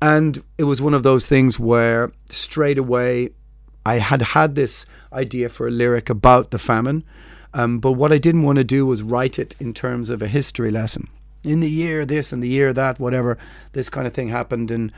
And 0.00 0.42
it 0.58 0.64
was 0.64 0.82
one 0.82 0.94
of 0.94 1.02
those 1.02 1.26
things 1.26 1.58
where 1.58 2.12
straight 2.28 2.78
away 2.78 3.30
I 3.86 3.98
had 3.98 4.22
had 4.22 4.54
this 4.54 4.86
idea 5.12 5.48
for 5.48 5.68
a 5.68 5.70
lyric 5.70 6.08
about 6.10 6.50
the 6.50 6.58
famine. 6.58 7.04
Um, 7.52 7.78
but 7.78 7.92
what 7.92 8.12
I 8.12 8.18
didn't 8.18 8.42
want 8.42 8.56
to 8.56 8.64
do 8.64 8.84
was 8.84 9.02
write 9.02 9.38
it 9.38 9.54
in 9.60 9.72
terms 9.72 10.10
of 10.10 10.20
a 10.20 10.28
history 10.28 10.70
lesson. 10.70 11.08
In 11.44 11.60
the 11.60 11.70
year 11.70 12.04
this 12.04 12.32
and 12.32 12.42
the 12.42 12.48
year 12.48 12.72
that, 12.72 12.98
whatever, 12.98 13.38
this 13.72 13.88
kind 13.88 14.06
of 14.06 14.12
thing 14.12 14.28
happened. 14.28 14.70
And 14.70 14.90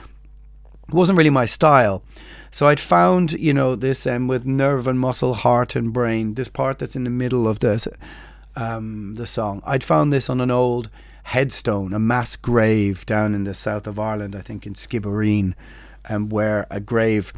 it 0.88 0.94
wasn't 0.94 1.18
really 1.18 1.30
my 1.30 1.44
style. 1.44 2.02
So 2.50 2.68
I'd 2.68 2.80
found, 2.80 3.32
you 3.32 3.52
know, 3.52 3.76
this 3.76 4.06
um, 4.06 4.28
with 4.28 4.46
nerve 4.46 4.86
and 4.86 4.98
muscle, 4.98 5.34
heart 5.34 5.76
and 5.76 5.92
brain, 5.92 6.34
this 6.34 6.48
part 6.48 6.78
that's 6.78 6.96
in 6.96 7.04
the 7.04 7.10
middle 7.10 7.46
of 7.46 7.58
this 7.58 7.86
um, 8.54 9.14
the 9.14 9.26
song. 9.26 9.62
I'd 9.66 9.84
found 9.84 10.12
this 10.12 10.30
on 10.30 10.40
an 10.40 10.50
old 10.50 10.88
headstone, 11.24 11.92
a 11.92 11.98
mass 11.98 12.36
grave 12.36 13.04
down 13.04 13.34
in 13.34 13.44
the 13.44 13.54
south 13.54 13.86
of 13.86 13.98
Ireland, 13.98 14.34
I 14.34 14.40
think 14.40 14.66
in 14.66 14.74
Skibbereen, 14.74 15.54
um, 16.08 16.28
where 16.28 16.66
a 16.70 16.80
grave 16.80 17.32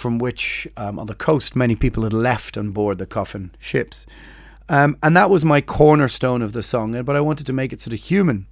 from 0.00 0.18
which 0.18 0.66
um, 0.76 0.98
on 0.98 1.06
the 1.06 1.14
coast 1.14 1.54
many 1.54 1.76
people 1.76 2.02
had 2.02 2.12
left 2.12 2.56
on 2.56 2.70
board 2.70 2.98
the 2.98 3.06
coffin 3.06 3.52
ships. 3.58 4.06
Um, 4.68 4.96
and 5.02 5.16
that 5.16 5.30
was 5.30 5.44
my 5.44 5.60
cornerstone 5.60 6.42
of 6.42 6.52
the 6.52 6.62
song, 6.62 7.00
but 7.02 7.16
I 7.16 7.20
wanted 7.20 7.46
to 7.46 7.52
make 7.52 7.72
it 7.72 7.80
sort 7.80 7.94
of 7.94 8.00
human. 8.00 8.46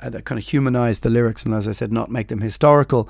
Uh, 0.00 0.10
that 0.10 0.24
kind 0.24 0.38
of 0.38 0.46
humanized 0.46 1.02
the 1.02 1.10
lyrics, 1.10 1.44
and 1.44 1.52
as 1.52 1.66
I 1.66 1.72
said, 1.72 1.92
not 1.92 2.10
make 2.10 2.28
them 2.28 2.40
historical. 2.40 3.08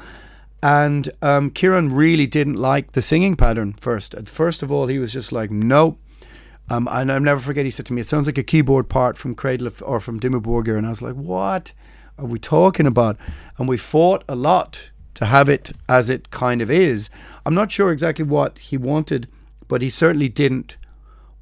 And 0.63 1.11
um, 1.21 1.51
Kieran 1.51 1.95
really 1.95 2.27
didn't 2.27 2.55
like 2.55 2.93
the 2.93 3.03
singing 3.03 3.37
pattern 3.37 3.75
first. 3.75 4.15
First 4.27 4.63
of 4.63 4.73
all, 4.73 4.87
he 4.87 4.99
was 4.99 5.13
just 5.13 5.31
like, 5.31 5.51
nope, 5.51 5.99
um, 6.71 6.89
and 6.91 7.11
I'll 7.11 7.21
never 7.21 7.41
forget, 7.41 7.65
he 7.65 7.71
said 7.71 7.87
to 7.87 7.93
me, 7.93 8.03
It 8.03 8.07
sounds 8.07 8.27
like 8.27 8.39
a 8.39 8.43
keyboard 8.43 8.89
part 8.89 9.17
from 9.17 9.35
Cradle 9.35 9.67
of, 9.67 9.83
or 9.83 10.01
from 10.01 10.21
Dimmu 10.21 10.43
Borgir. 10.43 10.77
And 10.77 10.87
I 10.87 10.91
was 10.91 11.03
like, 11.03 11.15
What 11.15 11.73
are 12.19 12.27
we 12.27 12.39
talking 12.39 12.87
about? 12.87 13.17
And 13.57 13.69
we 13.69 13.77
fought 13.77 14.25
a 14.29 14.37
lot 14.37 14.91
to 15.19 15.27
have 15.27 15.49
it 15.49 15.73
as 15.89 16.09
it 16.09 16.31
kind 16.31 16.63
of 16.63 16.71
is. 16.71 17.11
I'm 17.45 17.55
not 17.55 17.73
sure 17.73 17.91
exactly 17.91 18.25
what 18.25 18.57
he 18.59 18.77
wanted, 18.77 19.27
but 19.67 19.83
he 19.83 19.91
certainly 19.91 20.29
didn't 20.29 20.77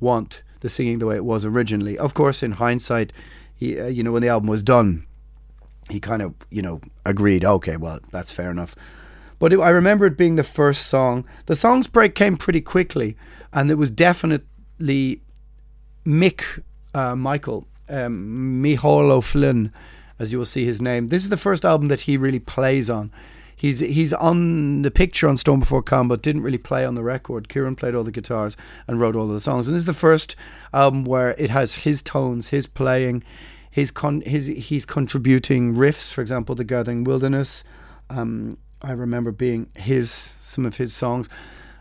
want 0.01 0.43
the 0.61 0.71
singing 0.71 0.99
the 0.99 1.05
way 1.05 1.17
it 1.17 1.27
was 1.27 1.45
originally. 1.45 1.99
Of 1.99 2.15
course, 2.15 2.43
in 2.43 2.53
hindsight, 2.53 3.13
he, 3.55 3.79
uh, 3.79 3.89
you 3.89 4.03
know, 4.03 4.13
when 4.13 4.23
the 4.23 4.29
album 4.29 4.49
was 4.49 4.63
done, 4.63 5.05
he 5.91 6.01
kind 6.01 6.23
of, 6.23 6.33
you 6.51 6.63
know, 6.63 6.81
agreed, 7.05 7.45
okay, 7.45 7.77
well, 7.77 8.01
that's 8.13 8.33
fair 8.33 8.51
enough. 8.51 8.75
But 9.39 9.53
it, 9.53 9.61
I 9.61 9.69
remember 9.69 10.07
it 10.07 10.17
being 10.17 10.37
the 10.37 10.43
first 10.43 10.87
song. 10.87 11.27
The 11.45 11.55
songs 11.55 11.87
break 11.87 12.15
came 12.15 12.39
pretty 12.39 12.63
quickly, 12.63 13.15
and 13.53 13.71
it 13.71 13.75
was 13.75 13.91
definitely 13.91 15.21
Mick 16.07 16.63
uh, 16.95 17.15
Michael 17.15 17.69
um, 17.91 18.63
Micheál 18.65 19.11
O'Floinn, 19.11 19.71
as 20.19 20.33
you 20.33 20.39
will 20.39 20.47
see 20.47 20.65
his 20.65 20.81
name. 20.81 21.09
This 21.09 21.25
is 21.25 21.29
the 21.29 21.37
first 21.37 21.67
album 21.67 21.89
that 21.89 22.01
he 22.01 22.17
really 22.17 22.39
plays 22.39 22.89
on. 22.89 23.13
He's 23.57 23.81
he's 23.81 24.13
on 24.13 24.83
the 24.83 24.91
picture 24.91 25.29
on 25.29 25.39
Storm 25.39 25.61
Before 25.61 25.83
Calm, 25.83 26.09
but 26.09 26.21
didn't 26.21 26.43
really 26.43 26.59
play 26.59 26.85
on 26.85 26.95
the 26.95 27.03
record. 27.03 27.49
Kieran 27.49 27.75
played 27.75 27.95
all 27.95 28.05
the 28.05 28.13
guitars 28.13 28.55
and 28.87 29.01
wrote 29.01 29.17
all 29.17 29.27
the 29.27 29.41
songs. 29.41 29.67
And 29.67 29.75
this 29.75 29.81
is 29.81 29.87
the 29.87 29.95
first 29.95 30.37
album 30.75 31.05
where 31.05 31.31
it 31.39 31.49
has 31.49 31.77
his 31.77 32.03
tones, 32.03 32.51
his 32.51 32.67
playing, 32.67 33.25
his 33.71 33.91
con 33.91 34.21
his 34.21 34.47
he's 34.47 34.85
contributing 34.85 35.75
riffs. 35.75 36.13
For 36.13 36.21
example, 36.21 36.55
the 36.55 36.65
Gathering 36.65 37.05
Wilderness. 37.05 37.65
Um, 38.11 38.59
I 38.83 38.93
remember 38.93 39.33
being 39.33 39.71
his 39.75 40.11
some 40.11 40.67
of 40.67 40.77
his 40.77 40.93
songs, 40.93 41.31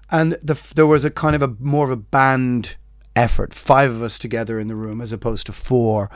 and 0.09 0.37
the, 0.41 0.59
there 0.75 0.87
was 0.87 1.03
a 1.03 1.11
kind 1.11 1.35
of 1.35 1.41
a 1.41 1.55
more 1.59 1.83
of 1.83 1.91
a 1.91 1.97
band 1.97 2.77
effort, 3.15 3.53
five 3.53 3.91
of 3.91 4.01
us 4.01 4.19
together 4.19 4.59
in 4.59 4.67
the 4.67 4.75
room 4.75 5.01
as 5.01 5.13
opposed 5.13 5.45
to 5.47 5.53
four. 5.53 6.09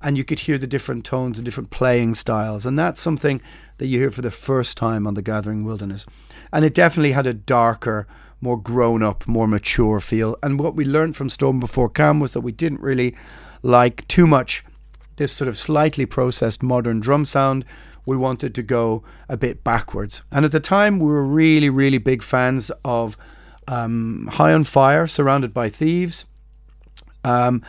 And 0.00 0.18
you 0.18 0.24
could 0.24 0.40
hear 0.40 0.58
the 0.58 0.66
different 0.66 1.04
tones 1.04 1.38
and 1.38 1.44
different 1.44 1.70
playing 1.70 2.14
styles. 2.14 2.66
And 2.66 2.78
that's 2.78 3.00
something 3.00 3.40
that 3.78 3.86
you 3.86 3.98
hear 3.98 4.10
for 4.10 4.22
the 4.22 4.30
first 4.30 4.76
time 4.76 5.06
on 5.06 5.14
The 5.14 5.22
Gathering 5.22 5.64
Wilderness. 5.64 6.04
And 6.52 6.64
it 6.64 6.74
definitely 6.74 7.12
had 7.12 7.26
a 7.26 7.34
darker, 7.34 8.06
more 8.40 8.58
grown 8.58 9.02
up, 9.02 9.26
more 9.26 9.48
mature 9.48 10.00
feel. 10.00 10.36
And 10.42 10.60
what 10.60 10.74
we 10.74 10.84
learned 10.84 11.16
from 11.16 11.28
Storm 11.28 11.58
Before 11.58 11.88
Calm 11.88 12.20
was 12.20 12.32
that 12.32 12.42
we 12.42 12.52
didn't 12.52 12.80
really 12.80 13.16
like 13.62 14.06
too 14.08 14.26
much 14.26 14.64
this 15.16 15.32
sort 15.32 15.48
of 15.48 15.56
slightly 15.56 16.06
processed 16.06 16.62
modern 16.62 17.00
drum 17.00 17.24
sound. 17.24 17.64
We 18.04 18.16
wanted 18.16 18.54
to 18.56 18.62
go 18.62 19.02
a 19.28 19.36
bit 19.36 19.64
backwards. 19.64 20.22
And 20.30 20.44
at 20.44 20.52
the 20.52 20.60
time, 20.60 20.98
we 20.98 21.06
were 21.06 21.24
really, 21.24 21.70
really 21.70 21.98
big 21.98 22.22
fans 22.22 22.70
of 22.84 23.16
um, 23.66 24.28
High 24.32 24.52
on 24.52 24.64
Fire, 24.64 25.06
Surrounded 25.06 25.54
by 25.54 25.70
Thieves. 25.70 26.26
Um, 27.24 27.62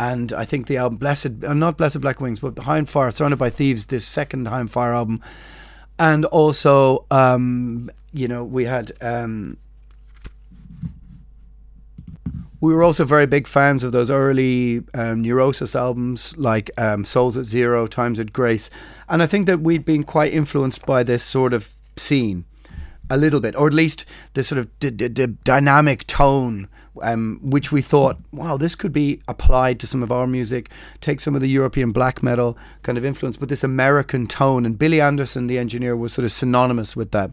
and 0.00 0.32
I 0.32 0.44
think 0.44 0.66
the 0.68 0.76
album 0.76 0.98
Blessed, 0.98 1.44
uh, 1.44 1.54
not 1.54 1.76
Blessed 1.76 2.00
Black 2.00 2.20
Wings, 2.20 2.40
but 2.40 2.58
High 2.60 2.78
on 2.78 2.86
Fire, 2.86 3.10
Surrounded 3.10 3.38
by 3.38 3.50
Thieves, 3.50 3.86
this 3.86 4.04
second 4.04 4.46
High 4.46 4.60
on 4.60 4.68
Fire 4.68 4.92
album. 4.92 5.20
and 5.98 6.24
also 6.26 7.04
um, 7.10 7.90
you 8.12 8.28
know 8.28 8.44
we 8.44 8.64
had 8.66 8.92
um, 9.00 9.56
we 12.60 12.74
were 12.74 12.82
also 12.82 13.04
very 13.04 13.26
big 13.26 13.46
fans 13.46 13.84
of 13.84 13.92
those 13.92 14.10
early 14.10 14.82
um, 14.94 15.22
Neurosis 15.22 15.76
albums 15.76 16.36
like 16.36 16.70
um, 16.76 17.04
Souls 17.04 17.36
at 17.36 17.44
Zero, 17.44 17.86
Times 17.86 18.18
at 18.18 18.32
Grace. 18.32 18.68
And 19.08 19.22
I 19.22 19.26
think 19.26 19.46
that 19.46 19.60
we'd 19.60 19.84
been 19.84 20.02
quite 20.02 20.34
influenced 20.34 20.84
by 20.84 21.04
this 21.04 21.22
sort 21.22 21.52
of 21.52 21.76
scene 21.96 22.44
a 23.08 23.16
little 23.16 23.40
bit, 23.40 23.54
or 23.54 23.68
at 23.68 23.74
least 23.74 24.04
this 24.34 24.48
sort 24.48 24.58
of 24.58 24.78
d- 24.80 24.90
d- 24.90 25.08
d- 25.08 25.36
dynamic 25.44 26.06
tone, 26.08 26.68
um, 27.02 27.40
which 27.42 27.72
we 27.72 27.82
thought, 27.82 28.16
wow, 28.32 28.56
this 28.56 28.74
could 28.74 28.92
be 28.92 29.20
applied 29.28 29.80
to 29.80 29.86
some 29.86 30.02
of 30.02 30.12
our 30.12 30.26
music, 30.26 30.70
take 31.00 31.20
some 31.20 31.34
of 31.34 31.40
the 31.40 31.48
European 31.48 31.92
black 31.92 32.22
metal 32.22 32.56
kind 32.82 32.98
of 32.98 33.04
influence, 33.04 33.36
but 33.36 33.48
this 33.48 33.64
American 33.64 34.26
tone. 34.26 34.64
And 34.66 34.78
Billy 34.78 35.00
Anderson, 35.00 35.46
the 35.46 35.58
engineer, 35.58 35.96
was 35.96 36.12
sort 36.12 36.24
of 36.24 36.32
synonymous 36.32 36.96
with 36.96 37.10
that. 37.12 37.30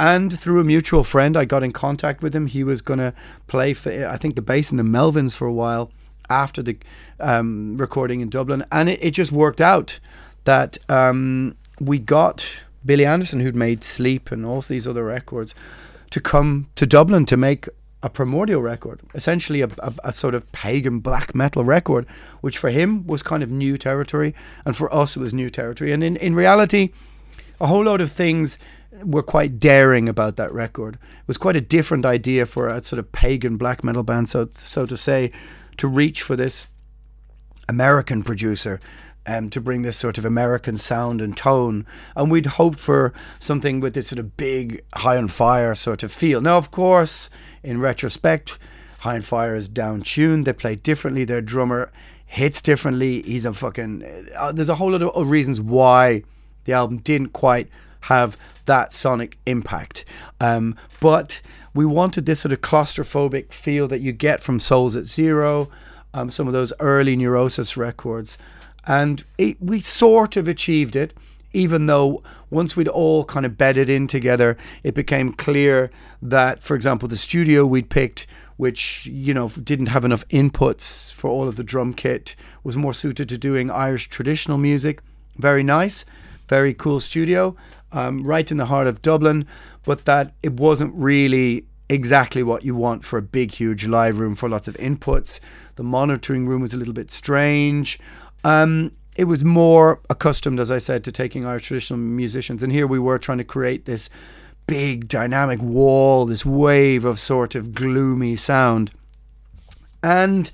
And 0.00 0.38
through 0.38 0.60
a 0.60 0.64
mutual 0.64 1.02
friend, 1.02 1.36
I 1.36 1.44
got 1.44 1.62
in 1.62 1.72
contact 1.72 2.22
with 2.22 2.34
him. 2.34 2.46
He 2.46 2.62
was 2.62 2.80
going 2.80 3.00
to 3.00 3.12
play 3.46 3.74
for, 3.74 3.90
I 4.06 4.16
think, 4.16 4.36
the 4.36 4.42
bass 4.42 4.70
in 4.70 4.76
the 4.76 4.84
Melvins 4.84 5.34
for 5.34 5.46
a 5.46 5.52
while 5.52 5.90
after 6.30 6.62
the 6.62 6.76
um, 7.18 7.76
recording 7.78 8.20
in 8.20 8.28
Dublin. 8.28 8.64
And 8.70 8.88
it, 8.88 9.02
it, 9.02 9.10
just 9.10 9.32
worked 9.32 9.60
out 9.60 9.98
that 10.44 10.78
um, 10.88 11.56
we 11.80 11.98
got 11.98 12.46
Billy 12.84 13.04
Anderson, 13.04 13.40
who'd 13.40 13.56
made 13.56 13.82
Sleep 13.82 14.30
and 14.30 14.46
all 14.46 14.60
these 14.60 14.86
other 14.86 15.04
records, 15.04 15.54
to 16.10 16.20
come 16.20 16.68
to 16.76 16.86
Dublin 16.86 17.26
to 17.26 17.36
make 17.36 17.68
a 18.02 18.08
primordial 18.08 18.62
record, 18.62 19.00
essentially 19.14 19.60
a, 19.60 19.68
a, 19.78 19.92
a, 20.04 20.12
sort 20.12 20.34
of 20.34 20.50
pagan 20.52 21.00
black 21.00 21.34
metal 21.34 21.64
record, 21.64 22.06
which 22.40 22.56
for 22.56 22.70
him 22.70 23.06
was 23.06 23.22
kind 23.22 23.42
of 23.42 23.50
new 23.50 23.76
territory, 23.76 24.34
and 24.64 24.76
for 24.76 24.92
us 24.94 25.16
it 25.16 25.20
was 25.20 25.34
new 25.34 25.50
territory. 25.50 25.90
And 25.92 26.04
in, 26.04 26.16
in 26.16 26.34
reality, 26.34 26.90
a 27.60 27.66
whole 27.66 27.84
lot 27.84 28.00
of 28.00 28.12
things 28.12 28.58
were 29.02 29.22
quite 29.22 29.58
daring 29.58 30.08
about 30.08 30.36
that 30.36 30.52
record. 30.52 30.94
It 30.94 31.26
was 31.28 31.38
quite 31.38 31.56
a 31.56 31.60
different 31.60 32.06
idea 32.06 32.46
for 32.46 32.68
a 32.68 32.82
sort 32.82 32.98
of 32.98 33.10
pagan 33.10 33.56
black 33.56 33.82
metal 33.82 34.04
band, 34.04 34.28
so 34.28 34.48
so 34.52 34.86
to 34.86 34.96
say, 34.96 35.32
to 35.78 35.88
reach 35.88 36.22
for 36.22 36.36
this 36.36 36.68
American 37.68 38.22
producer. 38.22 38.80
Um, 39.30 39.50
to 39.50 39.60
bring 39.60 39.82
this 39.82 39.98
sort 39.98 40.16
of 40.16 40.24
American 40.24 40.78
sound 40.78 41.20
and 41.20 41.36
tone, 41.36 41.84
and 42.16 42.30
we'd 42.30 42.46
hoped 42.46 42.78
for 42.78 43.12
something 43.38 43.78
with 43.78 43.92
this 43.92 44.06
sort 44.06 44.18
of 44.18 44.38
big, 44.38 44.82
high 44.94 45.18
on 45.18 45.28
fire 45.28 45.74
sort 45.74 46.02
of 46.02 46.10
feel. 46.10 46.40
Now, 46.40 46.56
of 46.56 46.70
course, 46.70 47.28
in 47.68 47.80
retrospect, 47.80 48.58
High 49.00 49.20
Fire 49.20 49.54
is 49.54 49.68
down 49.68 50.00
tuned. 50.00 50.46
They 50.46 50.52
play 50.54 50.74
differently. 50.74 51.24
Their 51.24 51.42
drummer 51.42 51.92
hits 52.24 52.62
differently. 52.62 53.22
He's 53.22 53.44
a 53.44 53.52
fucking. 53.52 54.04
Uh, 54.36 54.52
there's 54.52 54.70
a 54.70 54.76
whole 54.76 54.90
lot 54.90 55.02
of 55.02 55.30
reasons 55.30 55.60
why 55.60 56.22
the 56.64 56.72
album 56.72 56.98
didn't 56.98 57.34
quite 57.34 57.68
have 58.02 58.36
that 58.66 58.92
sonic 58.92 59.38
impact. 59.44 60.04
Um, 60.40 60.76
but 61.00 61.40
we 61.74 61.84
wanted 61.84 62.26
this 62.26 62.40
sort 62.40 62.52
of 62.52 62.60
claustrophobic 62.60 63.52
feel 63.52 63.86
that 63.88 64.00
you 64.00 64.12
get 64.12 64.40
from 64.40 64.58
Souls 64.60 64.96
at 64.96 65.04
Zero, 65.04 65.70
um, 66.14 66.30
some 66.30 66.46
of 66.46 66.52
those 66.54 66.72
early 66.80 67.16
Neurosis 67.16 67.76
records. 67.76 68.38
And 68.86 69.24
it, 69.36 69.60
we 69.60 69.82
sort 69.82 70.36
of 70.36 70.48
achieved 70.48 70.96
it, 70.96 71.12
even 71.58 71.86
though 71.86 72.22
once 72.50 72.76
we'd 72.76 72.88
all 72.88 73.24
kind 73.24 73.44
of 73.44 73.58
bedded 73.58 73.90
in 73.90 74.06
together, 74.06 74.56
it 74.82 74.94
became 74.94 75.32
clear 75.32 75.90
that, 76.22 76.62
for 76.62 76.74
example, 76.74 77.08
the 77.08 77.16
studio 77.16 77.66
we'd 77.66 77.90
picked, 77.90 78.26
which, 78.56 79.06
you 79.06 79.34
know, 79.34 79.48
didn't 79.48 79.86
have 79.86 80.04
enough 80.04 80.26
inputs 80.28 81.12
for 81.12 81.28
all 81.28 81.48
of 81.48 81.56
the 81.56 81.64
drum 81.64 81.92
kit, 81.94 82.34
was 82.64 82.76
more 82.76 82.94
suited 82.94 83.28
to 83.28 83.38
doing 83.38 83.70
Irish 83.70 84.08
traditional 84.08 84.58
music. 84.58 85.00
Very 85.36 85.62
nice 85.62 86.04
very 86.48 86.74
cool 86.74 86.98
studio, 86.98 87.54
um, 87.92 88.24
right 88.24 88.50
in 88.50 88.56
the 88.56 88.66
heart 88.66 88.86
of 88.86 89.02
Dublin, 89.02 89.46
but 89.84 90.04
that 90.06 90.32
it 90.42 90.54
wasn't 90.54 90.92
really 90.94 91.66
exactly 91.88 92.42
what 92.42 92.64
you 92.64 92.74
want 92.74 93.04
for 93.04 93.18
a 93.18 93.22
big, 93.22 93.52
huge 93.52 93.86
live 93.86 94.18
room 94.18 94.34
for 94.34 94.48
lots 94.48 94.68
of 94.68 94.76
inputs. 94.76 95.40
The 95.76 95.84
monitoring 95.84 96.46
room 96.46 96.62
was 96.62 96.74
a 96.74 96.76
little 96.76 96.94
bit 96.94 97.10
strange. 97.10 98.00
Um, 98.44 98.92
it 99.18 99.24
was 99.24 99.44
more 99.44 100.00
accustomed, 100.08 100.60
as 100.60 100.70
I 100.70 100.78
said, 100.78 101.02
to 101.04 101.12
taking 101.12 101.44
our 101.44 101.58
traditional 101.58 101.98
musicians, 101.98 102.62
and 102.62 102.72
here 102.72 102.86
we 102.86 103.00
were 103.00 103.18
trying 103.18 103.38
to 103.38 103.44
create 103.44 103.84
this 103.84 104.08
big 104.68 105.08
dynamic 105.08 105.60
wall, 105.60 106.24
this 106.24 106.46
wave 106.46 107.04
of 107.04 107.18
sort 107.18 107.56
of 107.56 107.74
gloomy 107.74 108.36
sound. 108.36 108.92
And 110.04 110.52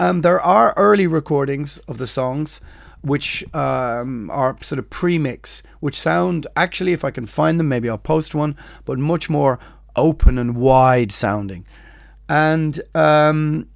um, 0.00 0.22
there 0.22 0.40
are 0.40 0.72
early 0.78 1.06
recordings 1.06 1.76
of 1.86 1.98
the 1.98 2.06
songs 2.06 2.62
which 3.02 3.44
um, 3.54 4.30
are 4.30 4.56
sort 4.62 4.78
of 4.78 4.88
premix, 4.88 5.62
which 5.80 6.00
sound 6.00 6.46
actually, 6.56 6.94
if 6.94 7.04
I 7.04 7.10
can 7.10 7.26
find 7.26 7.60
them, 7.60 7.68
maybe 7.68 7.90
I'll 7.90 7.98
post 7.98 8.34
one, 8.34 8.56
but 8.86 8.98
much 8.98 9.28
more 9.28 9.58
open 9.96 10.38
and 10.38 10.56
wide 10.56 11.12
sounding. 11.12 11.66
And 12.26 12.80
um, 12.94 13.68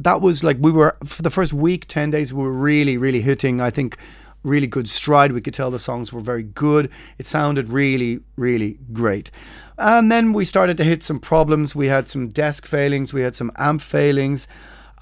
that 0.00 0.20
was 0.20 0.42
like 0.42 0.56
we 0.60 0.72
were 0.72 0.96
for 1.04 1.22
the 1.22 1.30
first 1.30 1.52
week, 1.52 1.86
10 1.86 2.10
days, 2.10 2.32
we 2.32 2.42
were 2.42 2.52
really, 2.52 2.96
really 2.96 3.20
hitting, 3.20 3.60
I 3.60 3.70
think, 3.70 3.96
really 4.42 4.66
good 4.66 4.88
stride. 4.88 5.32
We 5.32 5.40
could 5.40 5.54
tell 5.54 5.70
the 5.70 5.78
songs 5.78 6.12
were 6.12 6.20
very 6.20 6.42
good. 6.42 6.90
It 7.18 7.26
sounded 7.26 7.68
really, 7.68 8.20
really 8.36 8.78
great. 8.92 9.30
And 9.76 10.10
then 10.10 10.32
we 10.32 10.44
started 10.44 10.76
to 10.78 10.84
hit 10.84 11.02
some 11.02 11.20
problems. 11.20 11.74
We 11.74 11.86
had 11.86 12.08
some 12.08 12.28
desk 12.28 12.66
failings, 12.66 13.12
we 13.12 13.22
had 13.22 13.34
some 13.34 13.52
amp 13.56 13.82
failings. 13.82 14.48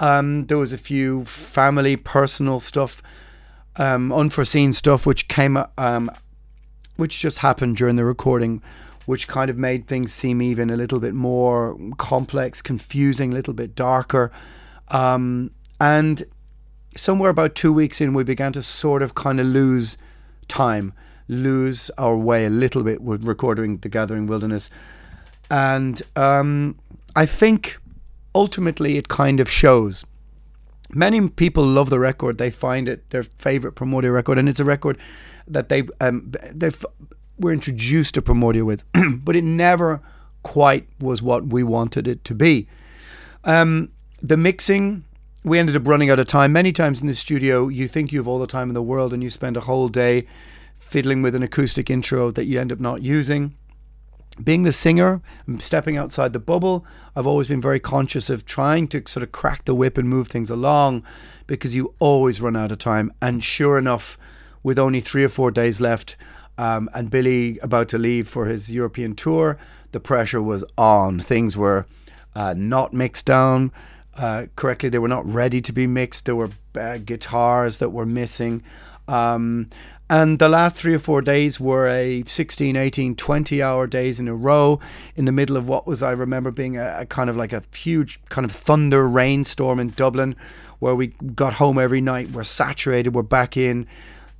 Um, 0.01 0.47
there 0.47 0.59
was 0.59 0.73
a 0.73 0.79
few 0.79 1.25
family, 1.25 1.97
personal 1.97 2.61
stuff 2.61 3.03
um, 3.79 4.13
unforeseen 4.13 4.73
stuff 4.73 5.07
which 5.07 5.29
came, 5.29 5.63
um, 5.79 6.11
which 6.97 7.21
just 7.21 7.39
happened 7.39 7.77
during 7.77 7.97
the 7.97 8.05
recording, 8.05 8.61
which 9.07 9.29
kind 9.29 9.51
of 9.51 9.57
made 9.57 9.87
things 9.87 10.13
seem 10.13 10.43
even 10.43 10.69
a 10.69 10.77
little 10.77 11.01
bit 11.01 11.15
more 11.15 11.79
complex, 11.97 12.61
confusing, 12.61 13.33
a 13.33 13.37
little 13.37 13.55
bit 13.55 13.75
darker. 13.75 14.31
Um, 14.91 15.51
and 15.81 16.25
somewhere 16.97 17.31
about 17.31 17.55
two 17.55 17.73
weeks 17.73 18.01
in, 18.01 18.15
we 18.15 18.25
began 18.25 18.53
to 18.55 18.63
sort 18.63 19.03
of 19.03 19.15
kind 19.15 19.41
of 19.41 19.47
lose 19.47 19.97
time, 20.49 20.93
lose 21.29 21.91
our 21.99 22.17
way 22.17 22.45
a 22.47 22.51
little 22.51 22.83
bit 22.83 23.01
with 23.01 23.27
recording 23.27 23.79
The 23.79 23.89
Gathering 23.89 24.27
Wilderness. 24.27 24.71
And 25.51 26.01
um, 26.17 26.79
I 27.15 27.27
think 27.27 27.79
ultimately 28.35 28.97
it 28.97 29.09
kind 29.09 29.41
of 29.41 29.51
shows 29.51 30.05
many 30.91 31.29
people 31.29 31.65
love 31.65 31.91
the 31.91 31.99
record. 31.99 32.39
They 32.39 32.51
find 32.51 32.89
it 32.89 33.11
their 33.11 33.23
favorite 33.23 33.73
Primordial 33.73 34.13
record, 34.13 34.39
and 34.39 34.49
it's 34.49 34.61
a 34.61 34.65
record 34.65 34.99
that 35.47 35.69
they 35.69 35.85
um, 36.01 36.33
they 36.53 36.71
were 37.39 37.53
introduced 37.53 38.15
to 38.15 38.23
Primordial 38.23 38.67
with, 38.67 38.85
but 39.25 39.37
it 39.37 39.45
never 39.45 40.01
quite 40.43 40.89
was 41.01 41.23
what 41.23 41.47
we 41.47 41.63
wanted 41.63 42.09
it 42.09 42.25
to 42.25 42.35
be. 42.35 42.69
Um, 43.45 43.91
the 44.23 44.37
mixing, 44.37 45.05
we 45.45 45.59
ended 45.59 45.77
up 45.77 45.87
running 45.87 46.11
out 46.11 46.19
of 46.19 46.27
time. 46.27 46.53
Many 46.53 46.73
times 46.73 47.01
in 47.01 47.07
the 47.07 47.15
studio, 47.15 47.69
you 47.69 47.89
think 47.89 48.13
you 48.13 48.19
have 48.19 48.29
all 48.29 48.39
the 48.39 48.47
time 48.47 48.69
in 48.69 48.75
the 48.75 48.83
world, 48.83 49.13
and 49.13 49.23
you 49.23 49.31
spend 49.31 49.57
a 49.57 49.63
whole 49.63 49.89
day 49.89 50.27
fiddling 50.79 51.23
with 51.23 51.35
an 51.35 51.43
acoustic 51.43 51.91
intro 51.91 52.31
that 52.31 52.47
you 52.47 52.61
end 52.61 52.73
up 52.73 52.81
not 52.81 53.03
using 53.03 53.55
being 54.43 54.63
the 54.63 54.73
singer, 54.73 55.21
stepping 55.59 55.97
outside 55.97 56.33
the 56.33 56.39
bubble, 56.39 56.85
I've 57.17 57.27
always 57.27 57.49
been 57.49 57.61
very 57.61 57.81
conscious 57.81 58.31
of 58.31 58.47
trying 58.47 58.89
to 58.89 59.03
sort 59.07 59.23
of 59.23 59.33
crack 59.33 59.65
the 59.65 59.75
whip 59.75 59.99
and 59.99 60.09
move 60.09 60.29
things 60.29 60.51
along 60.51 61.05
because 61.47 61.75
you 61.75 61.95
always 61.99 62.41
run 62.41 62.57
out 62.57 62.73
of 62.73 62.79
time. 62.79 63.13
And 63.21 63.43
sure 63.43 63.79
enough, 63.79 64.19
with 64.63 64.79
only 64.79 65.01
three 65.01 65.25
or 65.25 65.29
four 65.29 65.51
days 65.51 65.81
left, 65.81 66.17
um, 66.57 66.91
and 66.95 67.11
Billy 67.11 67.59
about 67.61 67.89
to 67.91 67.99
leave 67.99 68.29
for 68.29 68.47
his 68.47 68.71
European 68.71 69.15
tour, 69.15 69.59
the 69.93 70.01
pressure 70.01 70.43
was 70.43 70.65
on. 70.77 71.21
Things 71.21 71.57
were 71.57 71.87
uh, 72.35 72.55
not 72.57 72.93
mixed 72.93 73.27
down 73.27 73.73
uh, 74.19 74.47
correctly, 74.57 74.89
they 74.89 74.99
were 74.99 75.09
not 75.09 75.27
ready 75.27 75.61
to 75.61 75.73
be 75.73 75.87
mixed. 75.87 76.27
There 76.27 76.37
were 76.37 76.51
uh, 76.75 76.99
guitars 76.99 77.79
that 77.79 77.91
were 77.91 78.07
missing. 78.07 78.63
Um, 79.07 79.71
and 80.11 80.39
the 80.39 80.49
last 80.49 80.77
three 80.77 80.95
or 80.95 80.99
four 80.99 81.23
days 81.23 81.61
were 81.61 81.87
a 81.87 82.25
16, 82.27 82.77
18, 82.77 83.15
20 83.15 83.63
hour 83.63 83.87
days 83.87 84.19
in 84.19 84.27
a 84.27 84.35
row 84.35 84.81
in 85.17 85.25
the 85.27 85.33
middle 85.33 85.57
of 85.57 85.69
what 85.69 85.87
was, 85.87 86.03
I 86.03 86.13
remember, 86.13 86.51
being 86.51 86.77
a, 86.77 87.01
a 87.01 87.07
kind 87.07 87.31
of 87.31 87.37
like 87.37 87.53
a 87.53 87.63
huge 87.75 88.21
kind 88.29 88.45
of 88.45 88.51
thunder 88.51 89.07
rainstorm 89.07 89.79
in 89.79 89.91
Dublin 89.91 90.35
where 90.79 90.95
we 90.95 91.09
got 91.09 91.55
home 91.55 91.79
every 91.79 92.01
night. 92.01 92.31
We're 92.31 92.45
saturated, 92.45 93.15
we're 93.15 93.23
back 93.23 93.57
in. 93.57 93.87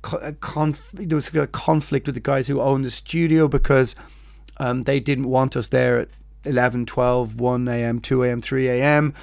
Conf- 0.01 0.91
there 0.93 1.15
was 1.15 1.33
a 1.33 1.47
conflict 1.47 2.05
with 2.05 2.15
the 2.15 2.21
guys 2.21 2.47
who 2.47 2.61
owned 2.61 2.85
the 2.85 2.91
studio 2.91 3.47
because 3.47 3.95
um, 4.57 4.83
they 4.83 4.99
didn't 4.99 5.29
want 5.29 5.55
us 5.55 5.67
there 5.67 5.99
at 5.99 6.09
11, 6.45 6.85
12, 6.85 7.39
1 7.39 7.67
a.m., 7.67 7.99
2 7.99 8.23
a.m., 8.23 8.41
3 8.41 8.67
a.m. 8.69 9.13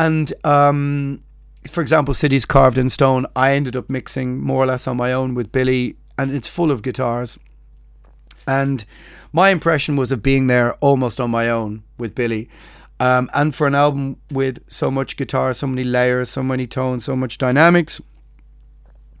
And 0.00 0.32
um, 0.44 1.22
for 1.68 1.82
example, 1.82 2.14
Cities 2.14 2.46
Carved 2.46 2.78
in 2.78 2.88
Stone, 2.88 3.26
I 3.36 3.52
ended 3.52 3.76
up 3.76 3.90
mixing 3.90 4.40
more 4.40 4.62
or 4.62 4.66
less 4.66 4.88
on 4.88 4.96
my 4.96 5.12
own 5.12 5.34
with 5.34 5.52
Billy, 5.52 5.96
and 6.16 6.34
it's 6.34 6.48
full 6.48 6.70
of 6.70 6.80
guitars. 6.80 7.38
And 8.46 8.84
my 9.30 9.50
impression 9.50 9.96
was 9.96 10.10
of 10.10 10.22
being 10.22 10.46
there 10.46 10.72
almost 10.80 11.20
on 11.20 11.30
my 11.30 11.50
own 11.50 11.82
with 11.98 12.14
Billy. 12.14 12.48
Um, 12.98 13.28
and 13.34 13.54
for 13.54 13.66
an 13.66 13.74
album 13.74 14.16
with 14.30 14.58
so 14.68 14.90
much 14.90 15.18
guitar, 15.18 15.52
so 15.52 15.66
many 15.66 15.84
layers, 15.84 16.30
so 16.30 16.42
many 16.42 16.66
tones, 16.66 17.04
so 17.04 17.14
much 17.14 17.36
dynamics, 17.36 18.00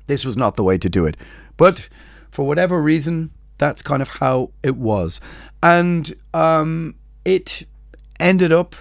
this 0.06 0.24
was 0.24 0.36
not 0.36 0.56
the 0.56 0.64
way 0.64 0.78
to 0.78 0.88
do 0.88 1.04
it. 1.04 1.16
But 1.58 1.90
for 2.30 2.46
whatever 2.46 2.80
reason, 2.80 3.30
That's 3.60 3.82
kind 3.82 4.00
of 4.00 4.08
how 4.08 4.52
it 4.62 4.76
was. 4.76 5.20
And 5.62 6.14
um, 6.32 6.94
it 7.26 7.66
ended 8.18 8.52
up 8.52 8.74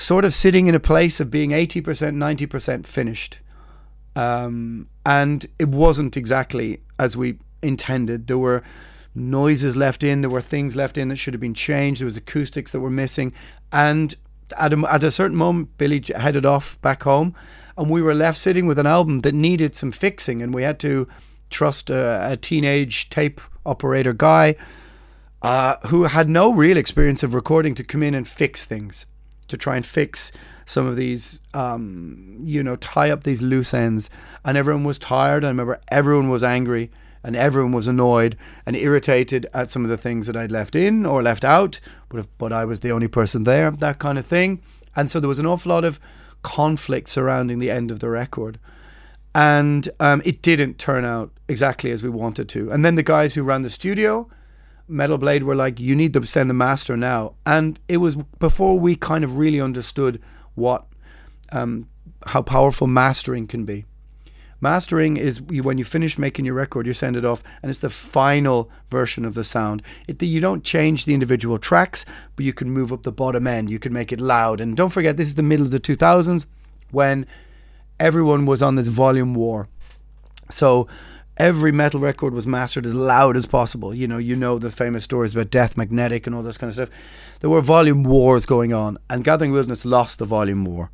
sort 0.00 0.24
of 0.24 0.34
sitting 0.34 0.66
in 0.66 0.74
a 0.74 0.80
place 0.80 1.20
of 1.20 1.30
being 1.30 1.50
80%, 1.50 1.82
90% 1.82 2.86
finished. 2.86 3.40
Um, 4.16 4.88
and 5.04 5.46
it 5.58 5.68
wasn't 5.68 6.16
exactly 6.16 6.80
as 6.98 7.16
we 7.16 7.38
intended. 7.62 8.26
There 8.26 8.38
were 8.38 8.62
noises 9.14 9.76
left 9.76 10.02
in, 10.02 10.22
there 10.22 10.30
were 10.30 10.40
things 10.40 10.74
left 10.74 10.96
in 10.96 11.08
that 11.08 11.16
should 11.16 11.34
have 11.34 11.40
been 11.40 11.54
changed, 11.54 12.00
there 12.00 12.06
was 12.06 12.16
acoustics 12.16 12.72
that 12.72 12.80
were 12.80 12.90
missing. 12.90 13.32
And 13.72 14.14
at 14.58 14.72
a, 14.72 14.78
at 14.90 15.04
a 15.04 15.10
certain 15.10 15.36
moment, 15.36 15.76
Billy 15.76 16.02
headed 16.16 16.46
off 16.46 16.80
back 16.80 17.02
home, 17.02 17.34
and 17.76 17.90
we 17.90 18.02
were 18.02 18.14
left 18.14 18.38
sitting 18.38 18.66
with 18.66 18.78
an 18.78 18.86
album 18.86 19.20
that 19.20 19.34
needed 19.34 19.74
some 19.74 19.92
fixing, 19.92 20.42
and 20.42 20.54
we 20.54 20.62
had 20.62 20.78
to 20.80 21.08
trust 21.50 21.90
a, 21.90 22.32
a 22.32 22.36
teenage 22.36 23.10
tape 23.10 23.40
operator 23.66 24.12
guy 24.12 24.54
uh, 25.42 25.76
who 25.88 26.04
had 26.04 26.28
no 26.28 26.52
real 26.52 26.76
experience 26.76 27.22
of 27.22 27.34
recording 27.34 27.74
to 27.74 27.84
come 27.84 28.02
in 28.02 28.14
and 28.14 28.26
fix 28.26 28.64
things, 28.64 29.06
to 29.50 29.56
try 29.56 29.76
and 29.76 29.84
fix 29.84 30.32
some 30.64 30.86
of 30.86 30.96
these, 30.96 31.40
um, 31.52 32.38
you 32.42 32.62
know, 32.62 32.76
tie 32.76 33.10
up 33.10 33.24
these 33.24 33.42
loose 33.42 33.74
ends. 33.74 34.08
And 34.44 34.56
everyone 34.56 34.84
was 34.84 34.98
tired. 34.98 35.44
I 35.44 35.48
remember 35.48 35.80
everyone 35.88 36.30
was 36.30 36.42
angry 36.42 36.90
and 37.22 37.36
everyone 37.36 37.72
was 37.72 37.86
annoyed 37.86 38.36
and 38.64 38.76
irritated 38.76 39.46
at 39.52 39.70
some 39.70 39.84
of 39.84 39.90
the 39.90 39.96
things 39.96 40.26
that 40.26 40.36
I'd 40.36 40.52
left 40.52 40.74
in 40.74 41.04
or 41.04 41.22
left 41.22 41.44
out, 41.44 41.80
but, 42.08 42.20
if, 42.20 42.38
but 42.38 42.52
I 42.52 42.64
was 42.64 42.80
the 42.80 42.92
only 42.92 43.08
person 43.08 43.44
there, 43.44 43.70
that 43.70 43.98
kind 43.98 44.18
of 44.18 44.24
thing. 44.24 44.62
And 44.96 45.10
so 45.10 45.20
there 45.20 45.28
was 45.28 45.38
an 45.38 45.46
awful 45.46 45.70
lot 45.70 45.84
of 45.84 46.00
conflict 46.42 47.08
surrounding 47.08 47.58
the 47.58 47.70
end 47.70 47.90
of 47.90 48.00
the 48.00 48.08
record. 48.08 48.58
And 49.34 49.88
um, 50.00 50.22
it 50.24 50.42
didn't 50.42 50.78
turn 50.78 51.04
out 51.04 51.30
exactly 51.48 51.90
as 51.90 52.02
we 52.02 52.08
wanted 52.08 52.48
to. 52.50 52.70
And 52.70 52.84
then 52.84 52.94
the 52.94 53.02
guys 53.02 53.34
who 53.34 53.42
ran 53.42 53.62
the 53.62 53.70
studio, 53.70 54.28
Metal 54.90 55.18
Blade, 55.18 55.44
were 55.44 55.54
like, 55.54 55.80
you 55.80 55.94
need 55.94 56.12
to 56.14 56.24
send 56.26 56.50
the 56.50 56.54
master 56.54 56.96
now. 56.96 57.34
And 57.46 57.78
it 57.88 57.98
was 57.98 58.16
before 58.38 58.78
we 58.78 58.96
kind 58.96 59.24
of 59.24 59.38
really 59.38 59.60
understood 59.60 60.20
what, 60.54 60.86
um, 61.52 61.88
how 62.26 62.42
powerful 62.42 62.86
mastering 62.86 63.46
can 63.46 63.64
be. 63.64 63.84
Mastering 64.60 65.16
is 65.16 65.40
when 65.40 65.78
you 65.78 65.84
finish 65.84 66.18
making 66.18 66.44
your 66.44 66.54
record, 66.54 66.86
you 66.86 66.92
send 66.92 67.16
it 67.16 67.24
off, 67.24 67.42
and 67.62 67.70
it's 67.70 67.78
the 67.78 67.88
final 67.88 68.70
version 68.90 69.24
of 69.24 69.32
the 69.32 69.44
sound. 69.44 69.82
It, 70.06 70.22
you 70.22 70.40
don't 70.40 70.62
change 70.62 71.06
the 71.06 71.14
individual 71.14 71.58
tracks, 71.58 72.04
but 72.36 72.44
you 72.44 72.52
can 72.52 72.70
move 72.70 72.92
up 72.92 73.02
the 73.02 73.12
bottom 73.12 73.46
end. 73.46 73.70
You 73.70 73.78
can 73.78 73.92
make 73.92 74.12
it 74.12 74.20
loud. 74.20 74.60
And 74.60 74.76
don't 74.76 74.90
forget, 74.90 75.16
this 75.16 75.28
is 75.28 75.36
the 75.36 75.42
middle 75.42 75.64
of 75.64 75.72
the 75.72 75.80
2000s 75.80 76.44
when 76.90 77.26
everyone 77.98 78.44
was 78.44 78.60
on 78.60 78.74
this 78.74 78.88
volume 78.88 79.34
war. 79.34 79.68
So 80.50 80.88
every 81.40 81.72
metal 81.72 81.98
record 81.98 82.34
was 82.34 82.46
mastered 82.46 82.84
as 82.84 82.94
loud 82.94 83.36
as 83.36 83.46
possible. 83.46 83.94
You 83.94 84.06
know, 84.06 84.18
you 84.18 84.36
know 84.36 84.58
the 84.58 84.70
famous 84.70 85.04
stories 85.04 85.34
about 85.34 85.50
Death 85.50 85.76
Magnetic 85.76 86.26
and 86.26 86.36
all 86.36 86.42
this 86.42 86.58
kind 86.58 86.68
of 86.68 86.74
stuff. 86.74 86.90
There 87.40 87.48
were 87.48 87.62
volume 87.62 88.04
wars 88.04 88.44
going 88.44 88.74
on, 88.74 88.98
and 89.08 89.24
Gathering 89.24 89.50
Wilderness 89.50 89.86
lost 89.86 90.18
the 90.18 90.26
volume 90.26 90.64
war 90.64 90.90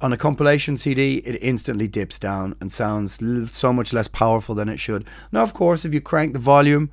on 0.00 0.12
a 0.12 0.16
compilation 0.16 0.76
CD, 0.76 1.16
it 1.18 1.38
instantly 1.42 1.86
dips 1.86 2.18
down 2.18 2.54
and 2.60 2.72
sounds 2.72 3.20
so 3.52 3.72
much 3.72 3.92
less 3.92 4.08
powerful 4.08 4.54
than 4.54 4.68
it 4.68 4.78
should. 4.78 5.04
Now, 5.30 5.42
of 5.42 5.52
course, 5.52 5.84
if 5.84 5.92
you 5.92 6.00
crank 6.00 6.32
the 6.32 6.38
volume 6.38 6.90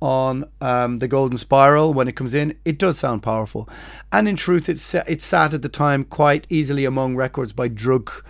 on 0.00 0.44
um, 0.60 0.98
the 0.98 1.08
Golden 1.08 1.36
Spiral 1.36 1.92
when 1.92 2.06
it 2.06 2.14
comes 2.14 2.32
in, 2.32 2.56
it 2.64 2.78
does 2.78 2.98
sound 2.98 3.22
powerful. 3.22 3.68
And 4.12 4.28
in 4.28 4.36
truth, 4.36 4.68
it's 4.68 4.94
it 4.94 5.20
sat 5.20 5.54
at 5.54 5.62
the 5.62 5.68
time 5.68 6.04
quite 6.04 6.46
easily 6.48 6.84
among 6.84 7.16
records 7.16 7.52
by 7.52 7.68
Drudkh 7.68 8.22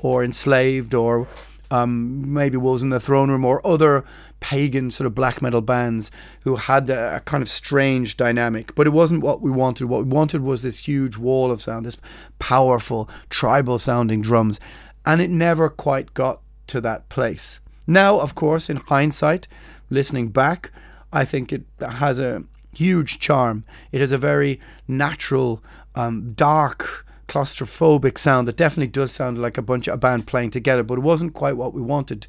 or 0.00 0.22
Enslaved 0.22 0.92
or 0.94 1.26
um, 1.70 2.32
maybe 2.32 2.56
Wolves 2.56 2.82
in 2.82 2.90
the 2.90 3.00
Throne 3.00 3.30
Room 3.30 3.44
or 3.44 3.64
other 3.66 4.04
pagan 4.40 4.90
sort 4.90 5.06
of 5.06 5.14
black 5.14 5.40
metal 5.40 5.60
bands 5.60 6.10
who 6.42 6.56
had 6.56 6.88
a, 6.90 7.16
a, 7.16 7.20
kind 7.20 7.42
of 7.42 7.48
strange 7.48 8.16
dynamic. 8.16 8.74
But 8.74 8.86
it 8.86 8.90
wasn't 8.90 9.22
what 9.22 9.40
we 9.40 9.50
wanted. 9.50 9.86
What 9.86 10.04
we 10.04 10.12
wanted 10.12 10.42
was 10.42 10.62
this 10.62 10.78
huge 10.78 11.16
wall 11.16 11.50
of 11.50 11.62
sound, 11.62 11.86
this 11.86 11.98
powerful 12.38 13.08
tribal 13.28 13.78
sounding 13.78 14.22
drums. 14.22 14.58
And 15.06 15.20
it 15.20 15.30
never 15.30 15.68
quite 15.68 16.14
got 16.14 16.40
to 16.68 16.80
that 16.80 17.08
place. 17.08 17.60
Now, 17.86 18.20
of 18.20 18.34
course, 18.34 18.68
in 18.70 18.76
hindsight, 18.76 19.48
listening 19.90 20.28
back, 20.28 20.70
I 21.12 21.24
think 21.24 21.52
it 21.52 21.64
has 21.80 22.18
a 22.18 22.44
huge 22.72 23.18
charm. 23.18 23.64
It 23.92 24.00
has 24.00 24.12
a 24.12 24.18
very 24.18 24.60
natural, 24.86 25.62
um, 25.94 26.32
dark, 26.34 27.06
claustrophobic 27.30 28.18
sound 28.18 28.46
that 28.48 28.56
definitely 28.56 28.90
does 28.90 29.12
sound 29.12 29.40
like 29.40 29.56
a 29.56 29.62
bunch 29.62 29.86
of 29.88 29.94
a 29.94 29.96
band 29.96 30.26
playing 30.26 30.50
together, 30.50 30.82
but 30.82 30.98
it 30.98 31.02
wasn't 31.02 31.32
quite 31.32 31.56
what 31.56 31.72
we 31.72 31.80
wanted. 31.80 32.26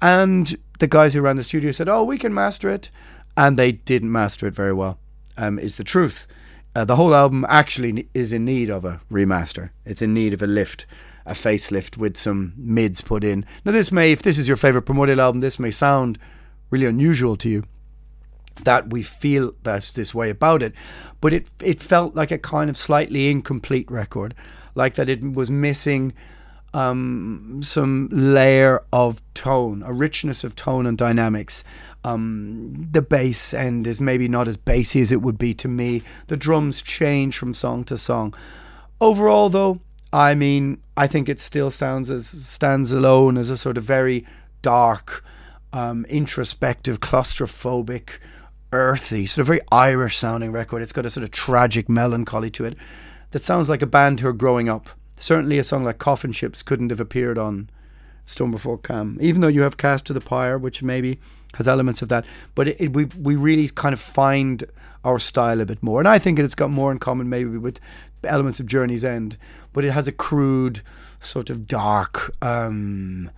And 0.00 0.56
the 0.78 0.86
guys 0.88 1.12
who 1.14 1.20
ran 1.20 1.36
the 1.36 1.44
studio 1.44 1.70
said, 1.72 1.88
"Oh, 1.88 2.02
we 2.02 2.18
can 2.18 2.32
master 2.32 2.70
it," 2.70 2.90
and 3.36 3.56
they 3.58 3.70
didn't 3.72 4.10
master 4.10 4.46
it 4.46 4.54
very 4.54 4.72
well. 4.72 4.98
Um, 5.36 5.58
is 5.58 5.76
the 5.76 5.84
truth. 5.84 6.26
Uh, 6.74 6.84
the 6.84 6.96
whole 6.96 7.14
album 7.14 7.44
actually 7.48 8.08
is 8.14 8.32
in 8.32 8.44
need 8.44 8.70
of 8.70 8.84
a 8.84 9.00
remaster. 9.10 9.70
It's 9.84 10.02
in 10.02 10.14
need 10.14 10.32
of 10.32 10.42
a 10.42 10.46
lift, 10.46 10.86
a 11.26 11.34
facelift 11.34 11.96
with 11.96 12.16
some 12.16 12.54
mids 12.56 13.00
put 13.00 13.24
in. 13.24 13.44
Now, 13.64 13.72
this 13.72 13.92
may, 13.92 14.12
if 14.12 14.22
this 14.22 14.38
is 14.38 14.48
your 14.48 14.56
favorite 14.56 14.82
Primordial 14.82 15.20
album, 15.20 15.40
this 15.40 15.58
may 15.58 15.70
sound 15.70 16.18
really 16.70 16.86
unusual 16.86 17.36
to 17.36 17.48
you 17.48 17.64
that 18.64 18.90
we 18.90 19.02
feel 19.02 19.54
that's 19.62 19.92
this 19.92 20.14
way 20.14 20.30
about 20.30 20.62
it, 20.62 20.74
but 21.20 21.32
it 21.32 21.50
it 21.62 21.82
felt 21.82 22.14
like 22.14 22.30
a 22.30 22.38
kind 22.38 22.70
of 22.70 22.76
slightly 22.76 23.30
incomplete 23.30 23.90
record, 23.90 24.34
like 24.74 24.94
that 24.94 25.08
it 25.08 25.22
was 25.22 25.50
missing 25.50 26.12
um, 26.72 27.60
some 27.62 28.08
layer 28.12 28.84
of 28.92 29.22
tone, 29.34 29.82
a 29.82 29.92
richness 29.92 30.44
of 30.44 30.54
tone 30.54 30.86
and 30.86 30.96
dynamics. 30.96 31.64
Um, 32.04 32.88
the 32.90 33.02
bass 33.02 33.52
end 33.52 33.86
is 33.86 34.00
maybe 34.00 34.28
not 34.28 34.48
as 34.48 34.56
bassy 34.56 35.00
as 35.00 35.12
it 35.12 35.20
would 35.20 35.36
be 35.36 35.52
to 35.54 35.68
me. 35.68 36.02
The 36.28 36.36
drums 36.36 36.80
change 36.80 37.36
from 37.36 37.52
song 37.52 37.84
to 37.84 37.98
song. 37.98 38.34
Overall, 39.00 39.48
though, 39.48 39.80
I 40.12 40.34
mean, 40.34 40.80
I 40.96 41.06
think 41.06 41.28
it 41.28 41.40
still 41.40 41.70
sounds 41.70 42.10
as 42.10 42.26
stands 42.26 42.92
alone 42.92 43.36
as 43.36 43.50
a 43.50 43.56
sort 43.56 43.76
of 43.76 43.84
very 43.84 44.26
dark, 44.62 45.24
um, 45.72 46.04
introspective, 46.06 47.00
claustrophobic, 47.00 48.18
earthy, 48.72 49.26
sort 49.26 49.42
of 49.42 49.46
very 49.46 49.60
Irish 49.72 50.16
sounding 50.16 50.52
record. 50.52 50.82
It's 50.82 50.92
got 50.92 51.06
a 51.06 51.10
sort 51.10 51.24
of 51.24 51.30
tragic 51.30 51.88
melancholy 51.88 52.50
to 52.52 52.64
it 52.64 52.76
that 53.30 53.42
sounds 53.42 53.68
like 53.68 53.82
a 53.82 53.86
band 53.86 54.20
who 54.20 54.28
are 54.28 54.32
growing 54.32 54.68
up 54.68 54.90
certainly 55.20 55.58
a 55.58 55.64
song 55.64 55.84
like 55.84 55.98
Coffin 55.98 56.32
Ships 56.32 56.62
couldn't 56.62 56.90
have 56.90 57.00
appeared 57.00 57.38
on 57.38 57.70
Storm 58.26 58.50
Before 58.50 58.78
Calm, 58.78 59.18
even 59.20 59.40
though 59.40 59.48
you 59.48 59.62
have 59.62 59.76
Cast 59.76 60.06
to 60.06 60.12
the 60.12 60.20
Pyre, 60.20 60.58
which 60.58 60.82
maybe 60.82 61.18
has 61.54 61.68
elements 61.68 62.02
of 62.02 62.08
that. 62.08 62.24
But 62.54 62.68
it, 62.68 62.80
it, 62.80 62.92
we 62.92 63.04
we 63.04 63.36
really 63.36 63.68
kind 63.68 63.92
of 63.92 64.00
find 64.00 64.64
our 65.04 65.18
style 65.18 65.60
a 65.60 65.66
bit 65.66 65.82
more, 65.82 66.00
and 66.00 66.08
I 66.08 66.18
think 66.18 66.38
it's 66.38 66.54
got 66.54 66.70
more 66.70 66.90
in 66.90 66.98
common 66.98 67.28
maybe 67.28 67.56
with 67.56 67.80
elements 68.24 68.60
of 68.60 68.66
Journey's 68.66 69.04
End, 69.04 69.36
but 69.72 69.84
it 69.84 69.92
has 69.92 70.08
a 70.08 70.12
crude, 70.12 70.82
sort 71.20 71.50
of 71.50 71.66
dark 71.66 72.34
um, 72.42 73.30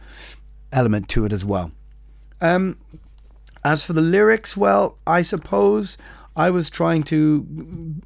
element 0.72 1.08
to 1.10 1.24
it 1.24 1.32
as 1.32 1.44
well. 1.44 1.72
Um, 2.40 2.78
as 3.64 3.84
for 3.84 3.92
the 3.92 4.00
lyrics, 4.02 4.56
well, 4.56 4.98
I 5.06 5.22
suppose 5.22 5.96
I 6.34 6.50
was 6.50 6.70
trying 6.70 7.02
to 7.04 8.00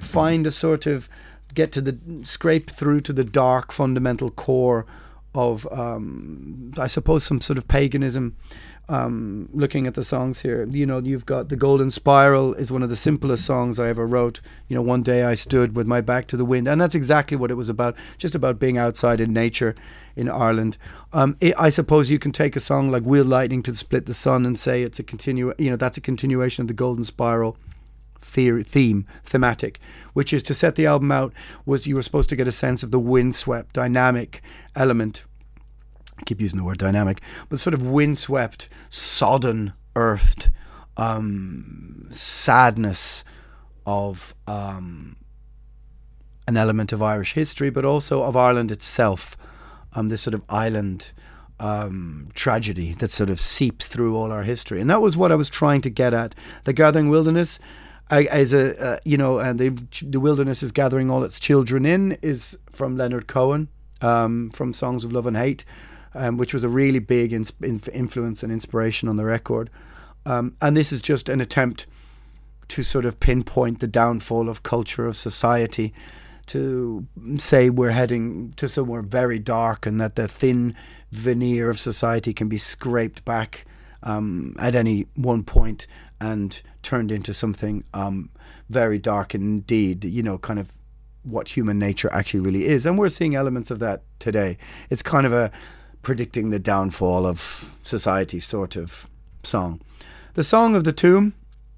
find 0.00 0.46
a 0.46 0.50
sort 0.50 0.86
of 0.86 1.08
get 1.54 1.72
to 1.72 1.80
the 1.80 1.98
scrape 2.24 2.70
through 2.70 3.00
to 3.02 3.12
the 3.12 3.24
dark 3.24 3.72
fundamental 3.72 4.30
core 4.30 4.86
of 5.34 5.66
um, 5.72 6.72
I 6.78 6.86
suppose 6.86 7.24
some 7.24 7.40
sort 7.40 7.58
of 7.58 7.66
paganism. 7.66 8.36
Um, 8.86 9.48
looking 9.54 9.86
at 9.86 9.94
the 9.94 10.04
songs 10.04 10.42
here, 10.42 10.66
you 10.66 10.84
know, 10.84 10.98
you've 10.98 11.24
got 11.24 11.48
the 11.48 11.56
Golden 11.56 11.90
Spiral 11.90 12.52
is 12.54 12.70
one 12.70 12.82
of 12.82 12.90
the 12.90 12.96
simplest 12.96 13.46
songs 13.46 13.78
I 13.78 13.88
ever 13.88 14.06
wrote. 14.06 14.40
You 14.68 14.76
know, 14.76 14.82
one 14.82 15.02
day 15.02 15.24
I 15.24 15.32
stood 15.34 15.74
with 15.74 15.86
my 15.86 16.02
back 16.02 16.26
to 16.28 16.36
the 16.36 16.44
wind, 16.44 16.68
and 16.68 16.78
that's 16.78 16.94
exactly 16.94 17.36
what 17.36 17.50
it 17.50 17.54
was 17.54 17.70
about. 17.70 17.96
Just 18.18 18.34
about 18.34 18.58
being 18.58 18.76
outside 18.76 19.20
in 19.20 19.32
nature 19.32 19.74
in 20.16 20.28
Ireland. 20.28 20.76
Um, 21.12 21.36
it, 21.40 21.54
I 21.58 21.70
suppose 21.70 22.10
you 22.10 22.18
can 22.18 22.32
take 22.32 22.56
a 22.56 22.60
song 22.60 22.90
like 22.90 23.04
Wield 23.04 23.26
Lightning 23.26 23.62
to 23.62 23.74
Split 23.74 24.04
the 24.04 24.14
Sun 24.14 24.44
and 24.44 24.58
say 24.58 24.82
it's 24.82 24.98
a 24.98 25.02
continue. 25.02 25.54
You 25.58 25.70
know, 25.70 25.76
that's 25.76 25.96
a 25.96 26.02
continuation 26.02 26.62
of 26.62 26.68
the 26.68 26.74
Golden 26.74 27.04
Spiral 27.04 27.56
theory, 28.20 28.64
theme, 28.64 29.06
thematic, 29.22 29.78
which 30.12 30.32
is 30.32 30.42
to 30.42 30.54
set 30.54 30.74
the 30.74 30.86
album 30.86 31.12
out 31.12 31.32
was 31.64 31.86
you 31.86 31.94
were 31.94 32.02
supposed 32.02 32.30
to 32.30 32.36
get 32.36 32.48
a 32.48 32.52
sense 32.52 32.82
of 32.82 32.90
the 32.90 32.98
windswept 32.98 33.72
dynamic 33.74 34.42
element. 34.74 35.24
I 36.18 36.22
keep 36.24 36.40
using 36.40 36.58
the 36.58 36.64
word 36.64 36.78
dynamic, 36.78 37.20
but 37.48 37.58
sort 37.58 37.74
of 37.74 37.82
windswept, 37.82 38.68
sodden, 38.88 39.72
earthed 39.96 40.50
um, 40.96 42.08
sadness 42.10 43.24
of 43.86 44.34
um, 44.46 45.16
an 46.46 46.56
element 46.56 46.92
of 46.92 47.02
Irish 47.02 47.34
history, 47.34 47.70
but 47.70 47.84
also 47.84 48.22
of 48.22 48.36
Ireland 48.36 48.70
itself. 48.70 49.36
Um, 49.96 50.08
this 50.08 50.22
sort 50.22 50.34
of 50.34 50.42
island 50.48 51.12
um, 51.60 52.30
tragedy 52.34 52.94
that 52.94 53.10
sort 53.10 53.30
of 53.30 53.38
seeps 53.38 53.86
through 53.86 54.16
all 54.16 54.32
our 54.32 54.42
history, 54.42 54.80
and 54.80 54.90
that 54.90 55.00
was 55.00 55.16
what 55.16 55.30
I 55.30 55.36
was 55.36 55.48
trying 55.48 55.80
to 55.82 55.90
get 55.90 56.12
at. 56.12 56.34
The 56.64 56.72
Gathering 56.72 57.10
Wilderness 57.10 57.58
as 58.10 58.52
a 58.52 58.80
uh, 58.80 58.98
you 59.04 59.16
know, 59.16 59.38
and 59.38 59.58
the 59.58 60.20
wilderness 60.20 60.62
is 60.62 60.72
gathering 60.72 61.10
all 61.10 61.24
its 61.24 61.40
children 61.40 61.86
in 61.86 62.12
is 62.22 62.58
from 62.70 62.96
Leonard 62.96 63.26
Cohen 63.26 63.68
um, 64.00 64.50
from 64.50 64.72
Songs 64.72 65.04
of 65.04 65.12
Love 65.12 65.26
and 65.26 65.36
Hate, 65.36 65.64
um, 66.14 66.36
which 66.36 66.54
was 66.54 66.64
a 66.64 66.68
really 66.68 66.98
big 66.98 67.32
ins- 67.32 67.52
influence 67.60 68.42
and 68.42 68.52
inspiration 68.52 69.08
on 69.08 69.16
the 69.16 69.24
record. 69.24 69.70
Um, 70.26 70.56
and 70.60 70.76
this 70.76 70.92
is 70.92 71.02
just 71.02 71.28
an 71.28 71.40
attempt 71.40 71.86
to 72.68 72.82
sort 72.82 73.04
of 73.04 73.20
pinpoint 73.20 73.80
the 73.80 73.86
downfall 73.86 74.48
of 74.48 74.62
culture, 74.62 75.06
of 75.06 75.16
society, 75.16 75.92
to 76.46 77.06
say 77.38 77.70
we're 77.70 77.90
heading 77.90 78.52
to 78.56 78.68
somewhere 78.68 79.02
very 79.02 79.38
dark 79.38 79.86
and 79.86 80.00
that 80.00 80.16
the 80.16 80.28
thin 80.28 80.74
veneer 81.10 81.70
of 81.70 81.78
society 81.78 82.32
can 82.34 82.48
be 82.48 82.58
scraped 82.58 83.24
back 83.24 83.64
um, 84.02 84.54
at 84.58 84.74
any 84.74 85.06
one 85.14 85.42
point 85.42 85.86
and 86.20 86.60
turned 86.82 87.10
into 87.10 87.32
something 87.32 87.84
um, 87.94 88.30
very 88.68 88.98
dark 88.98 89.34
indeed, 89.34 90.04
you 90.04 90.22
know, 90.22 90.38
kind 90.38 90.58
of 90.58 90.72
what 91.22 91.48
human 91.48 91.78
nature 91.78 92.12
actually 92.12 92.40
really 92.40 92.66
is. 92.66 92.84
And 92.84 92.98
we're 92.98 93.08
seeing 93.08 93.34
elements 93.34 93.70
of 93.70 93.78
that 93.78 94.02
today. 94.18 94.58
It's 94.90 95.02
kind 95.02 95.26
of 95.26 95.32
a 95.32 95.50
predicting 96.04 96.50
the 96.50 96.58
downfall 96.58 97.26
of 97.26 97.76
society 97.82 98.38
sort 98.38 98.76
of 98.76 99.08
song. 99.42 99.80
The 100.34 100.44
Song 100.44 100.76
of 100.76 100.84
the 100.84 100.92
Tomb 100.92 101.34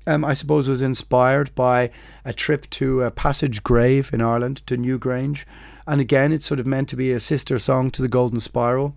um, 0.06 0.24
I 0.24 0.34
suppose, 0.34 0.68
was 0.68 0.82
inspired 0.82 1.54
by 1.54 1.90
a 2.24 2.32
trip 2.32 2.70
to 2.70 3.02
a 3.02 3.10
Passage 3.10 3.62
Grave 3.62 4.10
in 4.12 4.20
Ireland, 4.20 4.64
to 4.66 4.76
Newgrange. 4.76 5.44
And 5.86 6.00
again, 6.00 6.32
it's 6.32 6.46
sort 6.46 6.60
of 6.60 6.66
meant 6.66 6.88
to 6.90 6.96
be 6.96 7.12
a 7.12 7.20
sister 7.20 7.58
song 7.58 7.90
to 7.92 8.02
the 8.02 8.08
Golden 8.08 8.40
Spiral, 8.40 8.96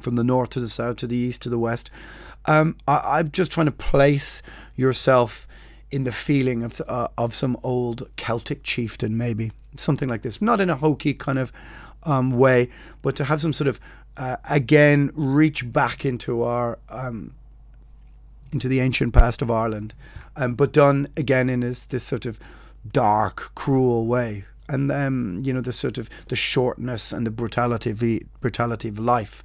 from 0.00 0.16
the 0.16 0.24
north 0.24 0.50
to 0.50 0.60
the 0.60 0.68
south, 0.68 0.96
to 0.96 1.06
the 1.06 1.16
east 1.16 1.42
to 1.42 1.50
the 1.50 1.58
west. 1.58 1.90
Um, 2.46 2.76
I, 2.88 3.20
am 3.20 3.30
just 3.30 3.52
trying 3.52 3.66
to 3.66 3.72
place 3.72 4.42
yourself 4.74 5.46
in 5.90 6.04
the 6.04 6.12
feeling 6.12 6.62
of 6.64 6.80
uh, 6.88 7.08
of 7.16 7.34
some 7.34 7.56
old 7.62 8.10
Celtic 8.16 8.62
chieftain, 8.64 9.16
maybe 9.16 9.52
something 9.76 10.08
like 10.08 10.22
this. 10.22 10.42
Not 10.42 10.60
in 10.60 10.70
a 10.70 10.76
hokey 10.76 11.14
kind 11.14 11.38
of 11.38 11.52
um, 12.02 12.30
way, 12.32 12.70
but 13.00 13.14
to 13.16 13.24
have 13.24 13.40
some 13.40 13.52
sort 13.52 13.68
of 13.68 13.78
uh, 14.16 14.36
again 14.48 15.10
reach 15.14 15.72
back 15.72 16.04
into 16.04 16.42
our 16.42 16.78
um, 16.88 17.34
into 18.52 18.68
the 18.68 18.80
ancient 18.80 19.12
past 19.12 19.42
of 19.42 19.50
Ireland 19.50 19.94
um, 20.36 20.54
but 20.54 20.72
done 20.72 21.08
again 21.16 21.50
in 21.50 21.60
this, 21.60 21.86
this 21.86 22.04
sort 22.04 22.26
of 22.26 22.38
dark, 22.90 23.52
cruel 23.54 24.06
way. 24.06 24.44
And 24.68 24.90
um, 24.90 25.40
you 25.42 25.52
know 25.52 25.60
the 25.60 25.72
sort 25.72 25.98
of 25.98 26.08
the 26.28 26.36
shortness 26.36 27.12
and 27.12 27.26
the 27.26 27.30
brutality 27.30 27.90
of 27.90 28.02
brutality 28.40 28.88
of 28.88 28.98
life, 28.98 29.42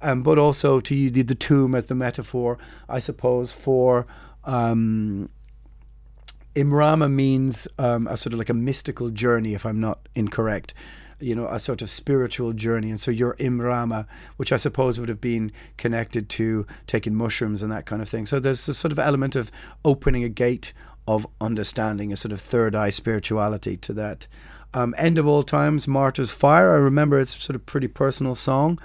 um, 0.00 0.22
but 0.22 0.38
also 0.38 0.80
to 0.80 1.10
the, 1.10 1.22
the 1.22 1.34
tomb 1.34 1.74
as 1.74 1.86
the 1.86 1.94
metaphor, 1.94 2.58
I 2.88 2.98
suppose, 2.98 3.52
for 3.52 4.06
um, 4.44 5.28
Imrama 6.54 7.12
means 7.12 7.68
um, 7.78 8.06
a 8.06 8.16
sort 8.16 8.32
of 8.32 8.38
like 8.38 8.48
a 8.48 8.54
mystical 8.54 9.10
journey, 9.10 9.52
if 9.52 9.66
I'm 9.66 9.80
not 9.80 10.08
incorrect 10.14 10.72
you 11.22 11.34
know, 11.34 11.46
a 11.46 11.58
sort 11.58 11.82
of 11.82 11.90
spiritual 11.90 12.52
journey. 12.52 12.90
And 12.90 13.00
so 13.00 13.10
your 13.10 13.34
Imrama, 13.36 14.06
which 14.36 14.52
I 14.52 14.56
suppose 14.56 14.98
would 14.98 15.08
have 15.08 15.20
been 15.20 15.52
connected 15.76 16.28
to 16.30 16.66
taking 16.86 17.14
mushrooms 17.14 17.62
and 17.62 17.70
that 17.72 17.86
kind 17.86 18.02
of 18.02 18.08
thing. 18.08 18.26
So 18.26 18.40
there's 18.40 18.66
a 18.68 18.74
sort 18.74 18.92
of 18.92 18.98
element 18.98 19.36
of 19.36 19.50
opening 19.84 20.24
a 20.24 20.28
gate 20.28 20.72
of 21.06 21.26
understanding, 21.40 22.12
a 22.12 22.16
sort 22.16 22.32
of 22.32 22.40
third 22.40 22.74
eye 22.74 22.90
spirituality 22.90 23.76
to 23.78 23.92
that. 23.94 24.26
Um, 24.74 24.94
End 24.96 25.18
of 25.18 25.26
All 25.26 25.42
Times, 25.42 25.86
Martyr's 25.86 26.30
Fire. 26.30 26.72
I 26.72 26.78
remember 26.78 27.20
it's 27.20 27.42
sort 27.42 27.56
of 27.56 27.66
pretty 27.66 27.88
personal 27.88 28.34
song. 28.34 28.78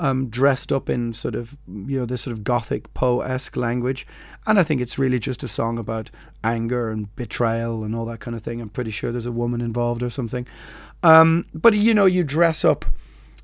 Um, 0.00 0.28
dressed 0.28 0.72
up 0.72 0.88
in 0.88 1.12
sort 1.12 1.34
of 1.34 1.56
you 1.66 1.98
know 1.98 2.06
this 2.06 2.22
sort 2.22 2.36
of 2.36 2.44
gothic 2.44 2.94
Poe 2.94 3.20
esque 3.20 3.56
language, 3.56 4.06
and 4.46 4.58
I 4.58 4.62
think 4.62 4.80
it's 4.80 4.98
really 4.98 5.18
just 5.18 5.42
a 5.42 5.48
song 5.48 5.78
about 5.78 6.10
anger 6.44 6.90
and 6.90 7.14
betrayal 7.16 7.82
and 7.82 7.96
all 7.96 8.04
that 8.06 8.20
kind 8.20 8.36
of 8.36 8.42
thing. 8.42 8.60
I'm 8.60 8.68
pretty 8.68 8.92
sure 8.92 9.10
there's 9.10 9.26
a 9.26 9.32
woman 9.32 9.60
involved 9.60 10.02
or 10.02 10.10
something. 10.10 10.46
Um, 11.02 11.46
but 11.52 11.74
you 11.74 11.94
know, 11.94 12.06
you 12.06 12.24
dress 12.24 12.64
up. 12.64 12.84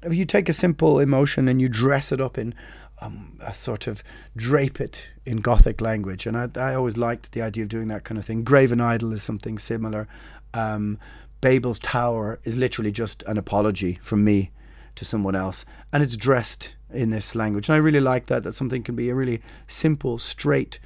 If 0.03 0.15
you 0.15 0.25
take 0.25 0.49
a 0.49 0.53
simple 0.53 1.01
emotion 1.01 1.49
and 1.49 1.61
you 1.61 1.69
dress 1.69 2.13
it 2.13 2.21
up 2.21 2.39
in 2.39 2.55
um, 3.01 3.39
a 3.41 3.53
sort 3.53 3.87
of 3.87 4.03
drape 4.37 4.81
it 4.81 5.09
in 5.27 5.39
Gothic 5.39 5.81
language, 5.81 6.27
and 6.27 6.37
I, 6.37 6.49
I 6.57 6.75
always 6.75 6.97
liked 6.97 7.33
the 7.33 7.43
idea 7.43 7.65
of 7.65 7.69
doing 7.69 7.89
that 7.89 8.05
kind 8.05 8.19
of 8.19 8.25
thing. 8.25 8.45
Graven 8.45 8.81
Idol 8.81 9.13
is 9.13 9.23
something 9.23 9.59
similar. 9.59 10.07
Um, 10.53 10.99
Babel's 11.41 11.79
Tower 11.79 12.39
is 12.45 12.57
literally 12.57 12.93
just 12.93 13.23
an 13.25 13.37
apology 13.37 13.99
from 14.03 14.25
me 14.25 14.51
to 14.97 15.05
someone 15.05 15.35
else, 15.35 15.65
and 15.93 16.03
it's 16.03 16.17
dressed 16.17 16.75
in 16.93 17.11
this 17.11 17.35
language. 17.35 17.69
And 17.69 17.75
I 17.75 17.79
really 17.79 18.01
like 18.01 18.27
that. 18.27 18.43
That 18.43 18.55
something 18.55 18.83
can 18.83 18.95
be 18.95 19.11
a 19.11 19.15
really 19.15 19.41
simple, 19.67 20.19
straight, 20.19 20.79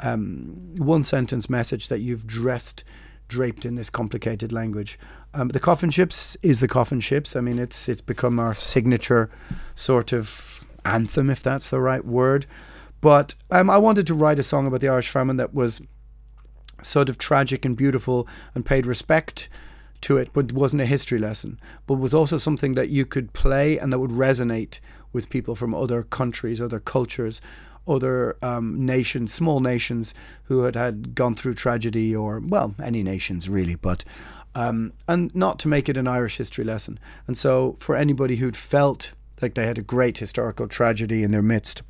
um, 0.00 0.74
one 0.76 1.04
sentence 1.04 1.50
message 1.50 1.88
that 1.88 2.00
you've 2.00 2.26
dressed, 2.26 2.84
draped 3.28 3.64
in 3.64 3.74
this 3.74 3.90
complicated 3.90 4.52
language. 4.52 4.98
Um, 5.34 5.48
the 5.48 5.60
coffin 5.60 5.90
ships 5.90 6.36
is 6.42 6.60
the 6.60 6.68
coffin 6.68 7.00
ships. 7.00 7.36
I 7.36 7.40
mean, 7.40 7.58
it's 7.58 7.88
it's 7.88 8.00
become 8.00 8.38
our 8.38 8.54
signature 8.54 9.30
sort 9.74 10.12
of 10.12 10.64
anthem, 10.84 11.30
if 11.30 11.42
that's 11.42 11.68
the 11.68 11.80
right 11.80 12.04
word. 12.04 12.46
But 13.00 13.34
um, 13.50 13.70
I 13.70 13.78
wanted 13.78 14.06
to 14.08 14.14
write 14.14 14.38
a 14.38 14.42
song 14.42 14.66
about 14.66 14.80
the 14.80 14.88
Irish 14.88 15.08
famine 15.08 15.36
that 15.36 15.54
was 15.54 15.80
sort 16.82 17.08
of 17.08 17.18
tragic 17.18 17.64
and 17.64 17.76
beautiful 17.76 18.26
and 18.54 18.64
paid 18.64 18.86
respect 18.86 19.48
to 20.02 20.16
it, 20.16 20.30
but 20.32 20.52
wasn't 20.52 20.82
a 20.82 20.86
history 20.86 21.18
lesson, 21.18 21.58
but 21.86 21.94
was 21.94 22.14
also 22.14 22.38
something 22.38 22.74
that 22.74 22.88
you 22.88 23.04
could 23.04 23.32
play 23.32 23.78
and 23.78 23.92
that 23.92 23.98
would 23.98 24.10
resonate 24.10 24.80
with 25.12 25.30
people 25.30 25.54
from 25.54 25.74
other 25.74 26.02
countries, 26.02 26.60
other 26.60 26.80
cultures, 26.80 27.40
other 27.86 28.36
um, 28.42 28.84
nations, 28.84 29.32
small 29.32 29.60
nations 29.60 30.14
who 30.44 30.64
had 30.64 30.76
had 30.76 31.14
gone 31.14 31.34
through 31.34 31.54
tragedy, 31.54 32.14
or 32.14 32.40
well, 32.40 32.74
any 32.82 33.02
nations 33.02 33.48
really, 33.48 33.74
but 33.74 34.04
um, 34.54 34.92
and 35.06 35.34
not 35.34 35.58
to 35.60 35.68
make 35.68 35.88
it 35.88 35.96
an 35.96 36.08
Irish 36.08 36.36
history 36.36 36.64
lesson. 36.64 36.98
And 37.26 37.36
so, 37.36 37.76
for 37.78 37.96
anybody 37.96 38.36
who'd 38.36 38.56
felt 38.56 39.12
like 39.40 39.54
they 39.54 39.66
had 39.66 39.78
a 39.78 39.82
great 39.82 40.18
historical 40.18 40.68
tragedy 40.68 41.22
in 41.22 41.30
their 41.30 41.42
midst, 41.42 41.82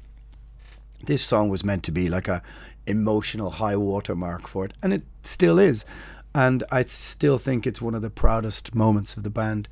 this 1.05 1.23
song 1.25 1.49
was 1.49 1.65
meant 1.65 1.83
to 1.85 1.93
be 1.93 2.09
like 2.09 2.29
a 2.29 2.43
emotional 2.87 3.51
high 3.51 3.77
water 3.77 4.15
mark 4.15 4.47
for 4.47 4.65
it, 4.65 4.75
and 4.83 4.93
it 4.93 5.03
still 5.23 5.59
is. 5.59 5.85
And 6.35 6.63
I 6.71 6.83
still 6.83 7.39
think 7.39 7.67
it's 7.67 7.83
one 7.83 7.95
of 7.95 8.03
the 8.03 8.11
proudest 8.11 8.75
moments 8.75 9.17
of 9.17 9.23
the 9.23 9.31
band. 9.31 9.69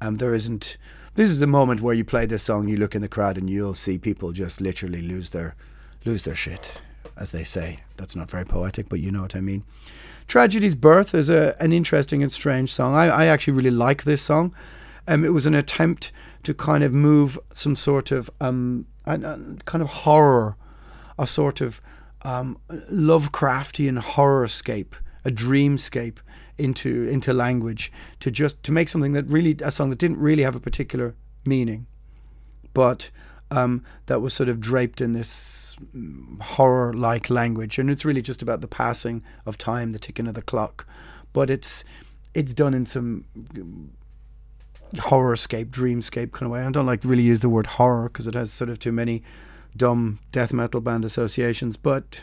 Um, 0.00 0.18
there 0.18 0.34
isn't. 0.34 0.76
This 1.14 1.30
is 1.30 1.38
the 1.38 1.46
moment 1.46 1.80
where 1.80 1.94
you 1.94 2.04
play 2.04 2.26
this 2.26 2.42
song, 2.42 2.68
you 2.68 2.76
look 2.76 2.94
in 2.94 3.02
the 3.02 3.08
crowd, 3.08 3.38
and 3.38 3.48
you'll 3.48 3.74
see 3.74 3.98
people 3.98 4.32
just 4.32 4.60
literally 4.60 5.00
lose 5.00 5.30
their 5.30 5.54
lose 6.04 6.24
their 6.24 6.34
shit, 6.34 6.72
as 7.16 7.30
they 7.30 7.44
say. 7.44 7.80
That's 7.96 8.16
not 8.16 8.30
very 8.30 8.44
poetic, 8.44 8.88
but 8.88 9.00
you 9.00 9.10
know 9.10 9.22
what 9.22 9.36
I 9.36 9.40
mean. 9.40 9.64
Tragedy's 10.26 10.74
Birth 10.74 11.14
is 11.14 11.28
a, 11.28 11.56
an 11.60 11.72
interesting 11.72 12.22
and 12.22 12.32
strange 12.32 12.72
song. 12.72 12.94
I, 12.94 13.06
I 13.06 13.26
actually 13.26 13.54
really 13.54 13.70
like 13.70 14.04
this 14.04 14.22
song. 14.22 14.54
Um, 15.06 15.24
it 15.24 15.32
was 15.32 15.46
an 15.46 15.54
attempt 15.54 16.12
to 16.44 16.54
kind 16.54 16.82
of 16.82 16.92
move 16.92 17.38
some 17.52 17.74
sort 17.74 18.10
of 18.10 18.30
um, 18.40 18.86
a, 19.06 19.14
a 19.14 19.38
kind 19.64 19.82
of 19.82 19.88
horror, 19.88 20.56
a 21.18 21.26
sort 21.26 21.60
of 21.60 21.80
um, 22.22 22.58
Lovecraftian 22.70 24.00
horrorscape, 24.00 24.94
a 25.24 25.30
dreamscape 25.30 26.18
into 26.56 27.08
into 27.08 27.32
language 27.32 27.90
to 28.20 28.30
just 28.30 28.62
to 28.62 28.72
make 28.72 28.88
something 28.88 29.12
that 29.12 29.26
really 29.26 29.56
a 29.62 29.70
song 29.70 29.90
that 29.90 29.98
didn't 29.98 30.18
really 30.18 30.42
have 30.42 30.54
a 30.54 30.60
particular 30.60 31.14
meaning, 31.44 31.86
but 32.72 33.10
um, 33.50 33.84
that 34.06 34.20
was 34.20 34.34
sort 34.34 34.48
of 34.48 34.60
draped 34.60 35.00
in 35.00 35.12
this 35.12 35.76
horror 36.40 36.92
like 36.92 37.30
language. 37.30 37.78
And 37.78 37.90
it's 37.90 38.04
really 38.04 38.22
just 38.22 38.42
about 38.42 38.60
the 38.60 38.68
passing 38.68 39.22
of 39.46 39.58
time, 39.58 39.92
the 39.92 39.98
ticking 39.98 40.26
of 40.26 40.34
the 40.34 40.42
clock. 40.42 40.86
But 41.32 41.50
it's 41.50 41.84
it's 42.34 42.54
done 42.54 42.74
in 42.74 42.86
some 42.86 43.24
horrorscape, 44.94 45.66
dreamscape 45.66 46.32
kind 46.32 46.46
of 46.46 46.50
way. 46.50 46.62
I 46.62 46.70
don't 46.70 46.86
like 46.86 47.04
really 47.04 47.22
use 47.22 47.40
the 47.40 47.48
word 47.48 47.66
horror 47.66 48.04
because 48.04 48.26
it 48.26 48.34
has 48.34 48.52
sort 48.52 48.70
of 48.70 48.78
too 48.78 48.92
many 48.92 49.22
dumb 49.76 50.20
death 50.32 50.52
metal 50.52 50.80
band 50.80 51.04
associations. 51.04 51.76
But, 51.76 52.20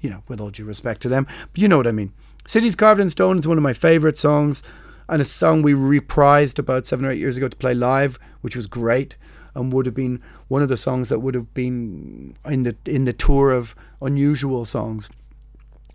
you 0.00 0.10
know, 0.10 0.22
with 0.28 0.40
all 0.40 0.50
due 0.50 0.64
respect 0.64 1.00
to 1.02 1.08
them, 1.08 1.26
but 1.52 1.60
you 1.60 1.68
know 1.68 1.76
what 1.76 1.86
I 1.86 1.92
mean. 1.92 2.12
Cities 2.46 2.74
Carved 2.74 3.00
in 3.00 3.10
Stone 3.10 3.38
is 3.38 3.46
one 3.46 3.58
of 3.58 3.62
my 3.62 3.72
favourite 3.72 4.16
songs 4.16 4.62
and 5.08 5.20
a 5.20 5.24
song 5.24 5.62
we 5.62 5.72
reprised 5.72 6.58
about 6.58 6.86
seven 6.86 7.04
or 7.04 7.10
eight 7.10 7.18
years 7.18 7.36
ago 7.36 7.48
to 7.48 7.56
play 7.56 7.74
live, 7.74 8.18
which 8.40 8.56
was 8.56 8.66
great 8.66 9.16
and 9.54 9.72
would 9.72 9.86
have 9.86 9.94
been 9.94 10.22
one 10.48 10.62
of 10.62 10.68
the 10.68 10.76
songs 10.76 11.08
that 11.08 11.18
would 11.20 11.34
have 11.34 11.52
been 11.52 12.34
in 12.44 12.62
the 12.62 12.76
in 12.86 13.04
the 13.04 13.12
tour 13.12 13.50
of 13.50 13.74
unusual 14.00 14.64
songs 14.64 15.10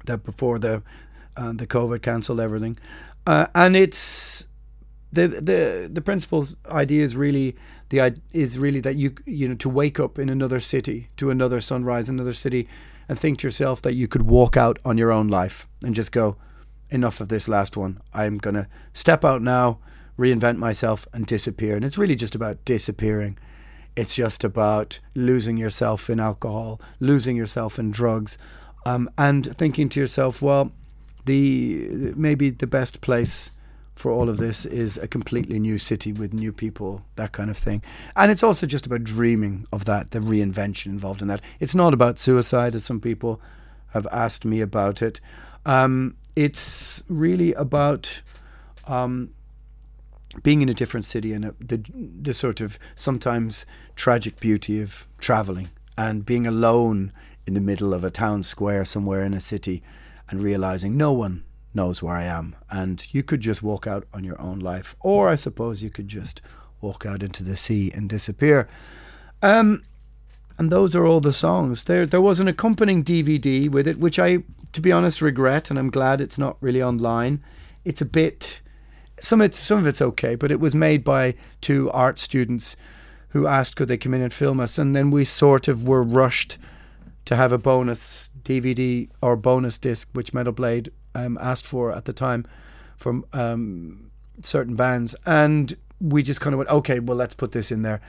that 0.05 0.23
before 0.23 0.59
the 0.59 0.83
uh, 1.37 1.53
the 1.53 1.67
COVID 1.67 2.01
cancelled 2.01 2.39
everything, 2.39 2.77
uh, 3.25 3.47
and 3.55 3.75
it's 3.75 4.47
the 5.11 5.27
the 5.27 5.89
the 5.91 6.01
principal's 6.01 6.55
idea 6.69 7.03
is 7.03 7.15
really 7.15 7.55
the 7.89 8.17
is 8.33 8.59
really 8.59 8.81
that 8.81 8.95
you 8.97 9.15
you 9.25 9.47
know 9.47 9.55
to 9.55 9.69
wake 9.69 9.99
up 9.99 10.19
in 10.19 10.29
another 10.29 10.59
city 10.59 11.09
to 11.17 11.29
another 11.29 11.61
sunrise 11.61 12.09
another 12.09 12.33
city 12.33 12.67
and 13.07 13.19
think 13.19 13.39
to 13.39 13.47
yourself 13.47 13.81
that 13.81 13.93
you 13.93 14.07
could 14.07 14.23
walk 14.23 14.57
out 14.57 14.79
on 14.83 14.97
your 14.97 15.11
own 15.11 15.27
life 15.27 15.67
and 15.83 15.95
just 15.95 16.11
go 16.11 16.37
enough 16.89 17.19
of 17.19 17.29
this 17.29 17.47
last 17.47 17.75
one 17.75 17.99
i'm 18.13 18.37
going 18.37 18.55
to 18.55 18.67
step 18.93 19.25
out 19.25 19.41
now 19.41 19.79
reinvent 20.17 20.57
myself 20.57 21.07
and 21.13 21.25
disappear. 21.25 21.75
And 21.75 21.83
it's 21.83 21.97
really 21.97 22.15
just 22.15 22.35
about 22.35 22.63
disappearing. 22.65 23.37
It's 23.95 24.15
just 24.15 24.43
about 24.43 24.99
losing 25.13 25.57
yourself 25.57 26.09
in 26.09 26.19
alcohol, 26.19 26.81
losing 26.99 27.35
yourself 27.35 27.79
in 27.79 27.91
drugs, 27.91 28.37
um, 28.85 29.09
and 29.17 29.55
thinking 29.57 29.89
to 29.89 29.99
yourself, 29.99 30.41
well, 30.41 30.71
the 31.25 32.13
maybe 32.15 32.49
the 32.49 32.67
best 32.67 33.01
place 33.01 33.51
for 33.95 34.11
all 34.11 34.29
of 34.29 34.37
this 34.37 34.65
is 34.65 34.97
a 34.97 35.07
completely 35.07 35.57
new 35.57 35.77
city 35.77 36.11
with 36.11 36.33
new 36.33 36.51
people, 36.51 37.05
that 37.15 37.31
kind 37.31 37.49
of 37.49 37.57
thing. 37.57 37.81
And 38.15 38.29
it's 38.29 38.43
also 38.43 38.67
just 38.67 38.85
about 38.85 39.03
dreaming 39.03 39.65
of 39.71 39.85
that, 39.85 40.11
the 40.11 40.19
reinvention 40.19 40.87
involved 40.87 41.21
in 41.21 41.29
that. 41.29 41.41
It's 41.59 41.73
not 41.73 41.93
about 41.93 42.19
suicide, 42.19 42.75
as 42.75 42.83
some 42.83 42.99
people 42.99 43.41
have 43.89 44.05
asked 44.11 44.43
me 44.43 44.59
about 44.59 45.01
it. 45.01 45.21
Um, 45.65 46.17
it's 46.35 47.01
really 47.07 47.53
about 47.53 48.21
um, 48.85 49.31
being 50.43 50.61
in 50.61 50.67
a 50.67 50.73
different 50.73 51.05
city 51.05 51.31
and 51.31 51.45
a, 51.45 51.55
the, 51.59 51.81
the 52.21 52.33
sort 52.33 52.59
of 52.59 52.77
sometimes 52.95 53.65
tragic 53.95 54.39
beauty 54.39 54.81
of 54.81 55.07
traveling 55.17 55.69
and 55.97 56.25
being 56.25 56.45
alone 56.45 57.13
in 57.47 57.53
the 57.53 57.61
middle 57.61 57.93
of 57.93 58.03
a 58.03 58.11
town 58.11 58.43
square 58.43 58.83
somewhere 58.83 59.21
in 59.21 59.33
a 59.33 59.39
city 59.39 59.81
and 60.29 60.41
realizing 60.41 60.97
no 60.97 61.13
one 61.13 61.43
knows 61.75 62.01
where 62.01 62.15
I 62.15 62.23
am. 62.23 62.55
And 62.69 63.05
you 63.13 63.23
could 63.23 63.41
just 63.41 63.61
walk 63.61 63.85
out 63.85 64.05
on 64.13 64.23
your 64.23 64.39
own 64.41 64.59
life, 64.59 64.95
or 65.01 65.29
I 65.29 65.35
suppose 65.35 65.83
you 65.83 65.89
could 65.89 66.07
just 66.07 66.41
walk 66.81 67.05
out 67.05 67.23
into 67.23 67.43
the 67.43 67.57
sea 67.57 67.91
and 67.91 68.09
disappear. 68.09 68.67
Um, 69.41 69.83
and 70.57 70.71
those 70.71 70.95
are 70.95 71.05
all 71.05 71.21
the 71.21 71.33
songs. 71.33 71.83
There, 71.83 72.05
there 72.05 72.21
was 72.21 72.39
an 72.39 72.47
accompanying 72.47 73.03
DVD 73.03 73.69
with 73.69 73.87
it, 73.87 73.99
which 73.99 74.19
I, 74.19 74.43
to 74.71 74.81
be 74.81 74.91
honest, 74.91 75.21
regret, 75.21 75.69
and 75.69 75.77
I'm 75.77 75.89
glad 75.89 76.21
it's 76.21 76.39
not 76.39 76.57
really 76.61 76.81
online. 76.81 77.43
It's 77.83 78.01
a 78.01 78.05
bit, 78.05 78.61
some 79.19 79.41
it's, 79.41 79.59
some 79.59 79.79
of 79.79 79.87
it's 79.87 80.01
okay, 80.01 80.35
but 80.35 80.51
it 80.51 80.59
was 80.59 80.73
made 80.73 81.03
by 81.03 81.35
two 81.61 81.91
art 81.91 82.19
students 82.19 82.75
who 83.29 83.47
asked 83.47 83.75
could 83.75 83.89
they 83.89 83.97
come 83.97 84.13
in 84.13 84.21
and 84.21 84.31
film 84.31 84.61
us, 84.61 84.77
and 84.77 84.95
then 84.95 85.11
we 85.11 85.25
sort 85.25 85.67
of 85.67 85.85
were 85.85 86.03
rushed 86.03 86.57
to 87.25 87.35
have 87.35 87.51
a 87.51 87.57
bonus 87.57 88.29
DVD 88.43 89.09
or 89.21 89.35
bonus 89.35 89.77
disc, 89.77 90.09
which 90.13 90.33
Metal 90.33 90.53
Blade 90.53 90.89
um, 91.15 91.39
asked 91.41 91.65
for 91.65 91.91
at 91.91 92.05
the 92.05 92.13
time 92.13 92.45
from 92.95 93.25
um, 93.33 94.11
certain 94.41 94.75
bands, 94.75 95.15
and 95.25 95.75
we 95.99 96.21
just 96.21 96.41
kind 96.41 96.53
of 96.53 96.59
went, 96.59 96.69
okay, 96.69 96.99
well, 96.99 97.17
let's 97.17 97.33
put 97.33 97.53
this 97.53 97.71
in 97.71 97.81
there, 97.81 98.01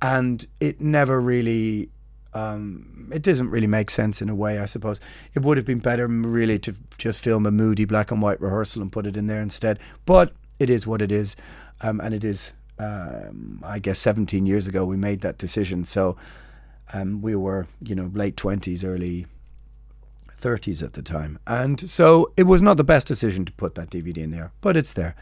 and 0.00 0.46
it 0.60 0.80
never 0.80 1.20
really. 1.20 1.90
Um, 2.34 3.10
it 3.12 3.20
doesn't 3.22 3.50
really 3.50 3.66
make 3.66 3.90
sense 3.90 4.22
in 4.22 4.30
a 4.30 4.34
way, 4.34 4.58
I 4.58 4.64
suppose. 4.64 5.00
It 5.34 5.42
would 5.42 5.58
have 5.58 5.66
been 5.66 5.80
better, 5.80 6.06
really, 6.06 6.58
to 6.60 6.74
just 6.96 7.20
film 7.20 7.44
a 7.44 7.50
moody 7.50 7.84
black 7.84 8.10
and 8.10 8.22
white 8.22 8.40
rehearsal 8.40 8.80
and 8.80 8.90
put 8.90 9.06
it 9.06 9.18
in 9.18 9.26
there 9.26 9.42
instead. 9.42 9.78
But 10.06 10.32
it 10.58 10.70
is 10.70 10.86
what 10.86 11.02
it 11.02 11.12
is, 11.12 11.36
um, 11.82 12.00
and 12.00 12.14
it 12.14 12.24
is. 12.24 12.54
Um, 12.78 13.60
I 13.62 13.78
guess 13.78 14.00
17 14.00 14.44
years 14.44 14.66
ago 14.66 14.84
we 14.84 14.96
made 14.96 15.20
that 15.20 15.38
decision. 15.38 15.84
So 15.84 16.16
um, 16.92 17.20
we 17.22 17.36
were, 17.36 17.68
you 17.80 17.94
know, 17.94 18.10
late 18.12 18.34
20s, 18.34 18.82
early 18.84 19.26
30s 20.42 20.82
at 20.82 20.92
the 20.92 21.02
time. 21.02 21.38
And 21.46 21.88
so 21.88 22.32
it 22.36 22.42
was 22.42 22.60
not 22.60 22.76
the 22.76 22.84
best 22.84 23.06
decision 23.06 23.44
to 23.46 23.52
put 23.52 23.74
that 23.76 23.90
DVD 23.90 24.18
in 24.18 24.30
there, 24.30 24.52
but 24.60 24.76
it's 24.76 24.92
there. 24.92 25.14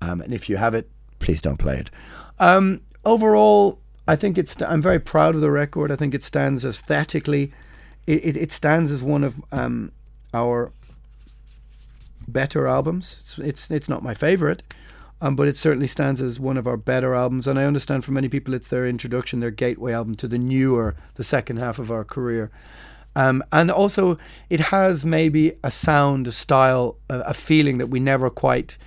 Um, 0.00 0.20
and 0.20 0.32
if 0.32 0.48
you 0.48 0.56
have 0.56 0.74
it, 0.74 0.88
please 1.18 1.42
don't 1.42 1.58
play 1.58 1.76
it. 1.76 1.90
Um, 2.38 2.80
overall, 3.04 3.78
I 4.08 4.16
think 4.16 4.38
it's. 4.38 4.60
I'm 4.62 4.82
very 4.82 4.98
proud 4.98 5.34
of 5.34 5.40
the 5.40 5.50
record. 5.50 5.92
I 5.92 5.96
think 5.96 6.14
it 6.14 6.22
stands 6.22 6.64
aesthetically. 6.64 7.52
It, 8.06 8.24
it, 8.24 8.36
it 8.36 8.52
stands 8.52 8.90
as 8.90 9.02
one 9.02 9.22
of 9.22 9.40
um, 9.52 9.92
our 10.32 10.72
better 12.26 12.66
albums. 12.66 13.16
It's, 13.20 13.38
it's 13.38 13.70
it's 13.70 13.88
not 13.88 14.02
my 14.02 14.14
favorite, 14.14 14.62
um, 15.20 15.36
but 15.36 15.48
it 15.48 15.56
certainly 15.56 15.86
stands 15.86 16.22
as 16.22 16.40
one 16.40 16.56
of 16.56 16.66
our 16.66 16.76
better 16.76 17.14
albums. 17.14 17.46
And 17.46 17.58
I 17.58 17.64
understand 17.64 18.04
for 18.04 18.12
many 18.12 18.28
people, 18.28 18.54
it's 18.54 18.68
their 18.68 18.86
introduction, 18.86 19.40
their 19.40 19.50
gateway 19.50 19.92
album 19.92 20.14
to 20.16 20.28
the 20.28 20.38
newer, 20.38 20.96
the 21.16 21.24
second 21.24 21.58
half 21.58 21.78
of 21.78 21.90
our 21.90 22.04
career. 22.04 22.50
Um, 23.16 23.42
and 23.50 23.70
also, 23.70 24.18
it 24.48 24.60
has 24.60 25.04
maybe 25.04 25.52
a 25.64 25.70
sound, 25.70 26.26
a 26.26 26.32
style, 26.32 26.96
a, 27.08 27.20
a 27.20 27.34
feeling 27.34 27.78
that 27.78 27.88
we 27.88 28.00
never 28.00 28.30
quite 28.30 28.78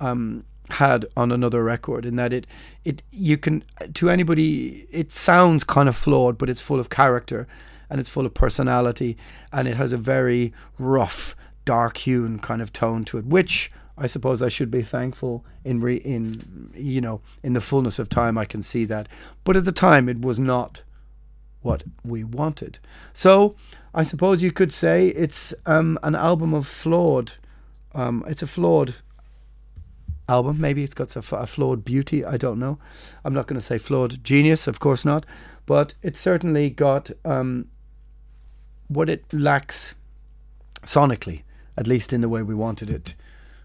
um, 0.00 0.44
had 0.70 1.06
on 1.16 1.32
another 1.32 1.62
record. 1.64 2.06
In 2.06 2.16
that 2.16 2.32
it, 2.32 2.46
it 2.84 3.02
you 3.10 3.36
can 3.36 3.64
to 3.94 4.10
anybody, 4.10 4.86
it 4.90 5.10
sounds 5.10 5.64
kind 5.64 5.88
of 5.88 5.96
flawed, 5.96 6.38
but 6.38 6.48
it's 6.48 6.60
full 6.60 6.80
of 6.80 6.90
character, 6.90 7.46
and 7.90 8.00
it's 8.00 8.08
full 8.08 8.26
of 8.26 8.34
personality, 8.34 9.16
and 9.52 9.66
it 9.66 9.76
has 9.76 9.92
a 9.92 9.98
very 9.98 10.52
rough, 10.78 11.34
dark-hewn 11.64 12.38
kind 12.38 12.62
of 12.62 12.72
tone 12.72 13.04
to 13.06 13.18
it, 13.18 13.26
which 13.26 13.70
I 13.98 14.06
suppose 14.06 14.42
I 14.42 14.48
should 14.48 14.70
be 14.70 14.82
thankful 14.82 15.44
in 15.64 15.80
re, 15.80 15.96
in 15.96 16.70
you 16.74 17.00
know 17.00 17.20
in 17.42 17.52
the 17.52 17.60
fullness 17.60 17.98
of 17.98 18.08
time 18.08 18.38
I 18.38 18.44
can 18.44 18.62
see 18.62 18.84
that, 18.86 19.08
but 19.44 19.56
at 19.56 19.64
the 19.64 19.72
time 19.72 20.08
it 20.08 20.22
was 20.22 20.38
not 20.38 20.82
what 21.62 21.84
we 22.04 22.24
wanted. 22.24 22.78
So 23.12 23.56
I 23.94 24.02
suppose 24.02 24.42
you 24.42 24.52
could 24.52 24.72
say 24.72 25.08
it's 25.08 25.54
um, 25.66 25.98
an 26.02 26.14
album 26.14 26.54
of 26.54 26.66
flawed. 26.66 27.32
Um, 27.94 28.24
it's 28.26 28.42
a 28.42 28.46
flawed 28.46 28.94
album. 30.28 30.60
Maybe 30.60 30.82
it's 30.82 30.94
got 30.94 31.14
a, 31.14 31.36
a 31.36 31.46
flawed 31.46 31.84
beauty. 31.84 32.24
I 32.24 32.36
don't 32.36 32.58
know. 32.58 32.78
I'm 33.24 33.34
not 33.34 33.46
going 33.46 33.60
to 33.60 33.66
say 33.66 33.78
flawed 33.78 34.22
genius, 34.24 34.66
of 34.66 34.80
course 34.80 35.04
not. 35.04 35.26
But 35.66 35.94
it's 36.02 36.18
certainly 36.18 36.70
got 36.70 37.10
um, 37.24 37.68
what 38.88 39.08
it 39.08 39.24
lacks 39.32 39.94
sonically, 40.84 41.42
at 41.76 41.86
least 41.86 42.12
in 42.12 42.20
the 42.20 42.28
way 42.28 42.42
we 42.42 42.54
wanted 42.54 42.90
it 42.90 43.14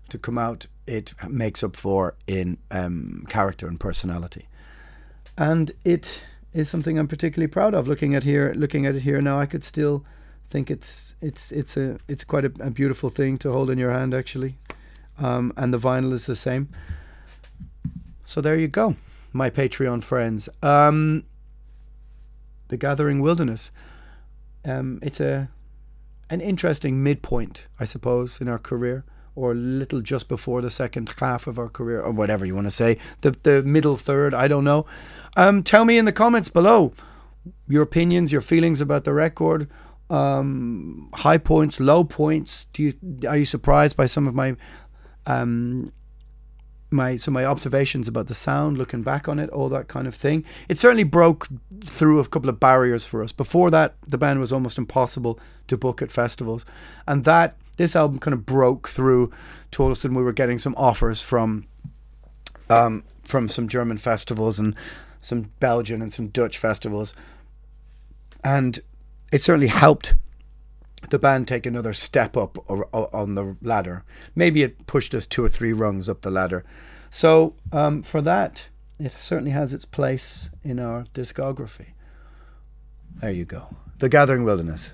to 0.10 0.18
come 0.18 0.38
out. 0.38 0.68
It 0.86 1.14
makes 1.28 1.64
up 1.64 1.76
for 1.76 2.16
in 2.28 2.58
um, 2.72 3.26
character 3.28 3.68
and 3.68 3.80
personality, 3.80 4.48
and 5.38 5.72
it 5.84 6.24
is 6.54 6.70
something 6.70 6.98
I'm 6.98 7.08
particularly 7.08 7.48
proud 7.48 7.74
of. 7.74 7.88
Looking 7.88 8.16
at 8.16 8.24
here, 8.24 8.54
looking 8.56 8.86
at 8.86 8.96
it 8.96 9.02
here 9.02 9.22
now, 9.22 9.40
I 9.40 9.46
could 9.46 9.64
still 9.64 10.06
think 10.50 10.72
it's 10.72 11.16
it's 11.22 11.52
it's 11.52 11.78
a 11.78 12.00
it's 12.08 12.24
quite 12.24 12.46
a, 12.46 12.52
a 12.60 12.70
beautiful 12.70 13.10
thing 13.10 13.38
to 13.40 13.52
hold 13.52 13.70
in 13.70 13.78
your 13.78 13.92
hand 13.92 14.14
actually, 14.14 14.56
um, 15.20 15.54
and 15.58 15.74
the 15.74 15.80
vinyl 15.80 16.14
is 16.14 16.26
the 16.26 16.36
same. 16.36 16.70
So 18.26 18.42
there 18.42 18.56
you 18.56 18.68
go, 18.68 18.96
my 19.34 19.50
Patreon 19.50 20.04
friends. 20.04 20.50
Um, 20.62 21.24
the 22.68 22.78
Gathering 22.78 23.22
Wilderness. 23.22 23.72
Um, 24.66 25.00
it's 25.02 25.20
a 25.20 25.50
an 26.30 26.42
interesting 26.42 27.02
midpoint, 27.04 27.68
I 27.80 27.86
suppose, 27.86 28.42
in 28.42 28.50
our 28.50 28.60
career, 28.60 29.06
or 29.38 29.54
little 29.54 30.02
just 30.02 30.28
before 30.28 30.62
the 30.62 30.72
second 30.72 31.14
half 31.20 31.46
of 31.48 31.60
our 31.60 31.70
career, 31.70 32.02
or 32.02 32.12
whatever 32.12 32.46
you 32.46 32.56
want 32.56 32.68
to 32.68 32.72
say, 32.72 32.98
the 33.22 33.32
the 33.44 33.64
middle 33.64 33.96
third. 33.96 34.34
I 34.34 34.48
don't 34.48 34.64
know. 34.64 34.86
Um, 35.36 35.62
tell 35.62 35.86
me 35.86 35.98
in 35.98 36.06
the 36.06 36.12
comments 36.12 36.50
below 36.50 36.94
your 37.68 37.84
opinions, 37.84 38.32
your 38.32 38.42
feelings 38.42 38.82
about 38.82 39.04
the 39.04 39.14
record. 39.14 39.70
Um, 40.10 41.10
high 41.14 41.38
points, 41.38 41.80
low 41.80 42.04
points. 42.04 42.66
Do 42.66 42.84
you 42.84 42.94
are 43.28 43.38
you 43.38 43.46
surprised 43.46 43.96
by 43.96 44.08
some 44.08 44.26
of 44.26 44.34
my 44.34 44.56
um, 45.28 45.92
my 46.90 47.16
some 47.16 47.34
my 47.34 47.46
observations 47.46 48.08
about 48.08 48.28
the 48.28 48.34
sound, 48.34 48.78
looking 48.78 49.04
back 49.04 49.28
on 49.28 49.38
it, 49.40 49.50
all 49.50 49.70
that 49.70 49.88
kind 49.88 50.08
of 50.08 50.16
thing. 50.16 50.46
It 50.70 50.78
certainly 50.78 51.04
broke 51.04 51.48
through 51.84 52.20
a 52.20 52.28
couple 52.28 52.50
of 52.50 52.60
barriers 52.60 53.06
for 53.06 53.22
us. 53.22 53.32
Before 53.32 53.70
that, 53.72 53.96
the 54.08 54.18
band 54.18 54.40
was 54.40 54.52
almost 54.52 54.78
impossible 54.78 55.40
to 55.68 55.78
book 55.78 56.02
at 56.02 56.12
festivals, 56.12 56.66
and 57.08 57.24
that 57.26 57.58
this 57.78 57.96
album 57.96 58.20
kind 58.20 58.34
of 58.34 58.46
broke 58.46 58.90
through. 58.90 59.32
To 59.72 59.84
all 59.84 59.90
of 59.90 59.94
a 59.94 59.96
sudden, 59.96 60.18
we 60.18 60.24
were 60.24 60.34
getting 60.34 60.60
some 60.60 60.76
offers 60.78 61.22
from 61.22 61.66
um, 62.70 63.04
from 63.24 63.48
some 63.48 63.68
German 63.68 63.98
festivals 63.98 64.60
and 64.60 64.76
some 65.22 65.52
Belgian 65.60 66.02
and 66.02 66.12
some 66.12 66.28
Dutch 66.28 66.58
festivals, 66.58 67.14
and 68.44 68.80
it 69.32 69.42
certainly 69.42 69.68
helped 69.68 70.14
the 71.10 71.20
band 71.20 71.48
take 71.48 71.66
another 71.66 71.94
step 71.94 72.36
up 72.36 72.58
or, 72.70 72.88
or, 72.92 73.16
on 73.16 73.36
the 73.36 73.56
ladder. 73.62 74.04
Maybe 74.36 74.64
it 74.64 74.88
pushed 74.88 75.14
us 75.14 75.26
two 75.26 75.44
or 75.44 75.50
three 75.50 75.74
rungs 75.74 76.10
up 76.10 76.22
the 76.22 76.32
ladder. 76.32 76.66
So 77.10 77.56
um, 77.72 78.02
for 78.04 78.22
that, 78.22 78.68
it 79.00 79.16
certainly 79.20 79.52
has 79.52 79.74
its 79.74 79.86
place 79.86 80.50
in 80.64 80.80
our 80.80 81.06
discography. 81.14 81.88
There 83.16 83.32
you 83.32 83.46
go. 83.46 83.76
The 84.00 84.10
Gathering 84.10 84.44
Wilderness. 84.44 84.94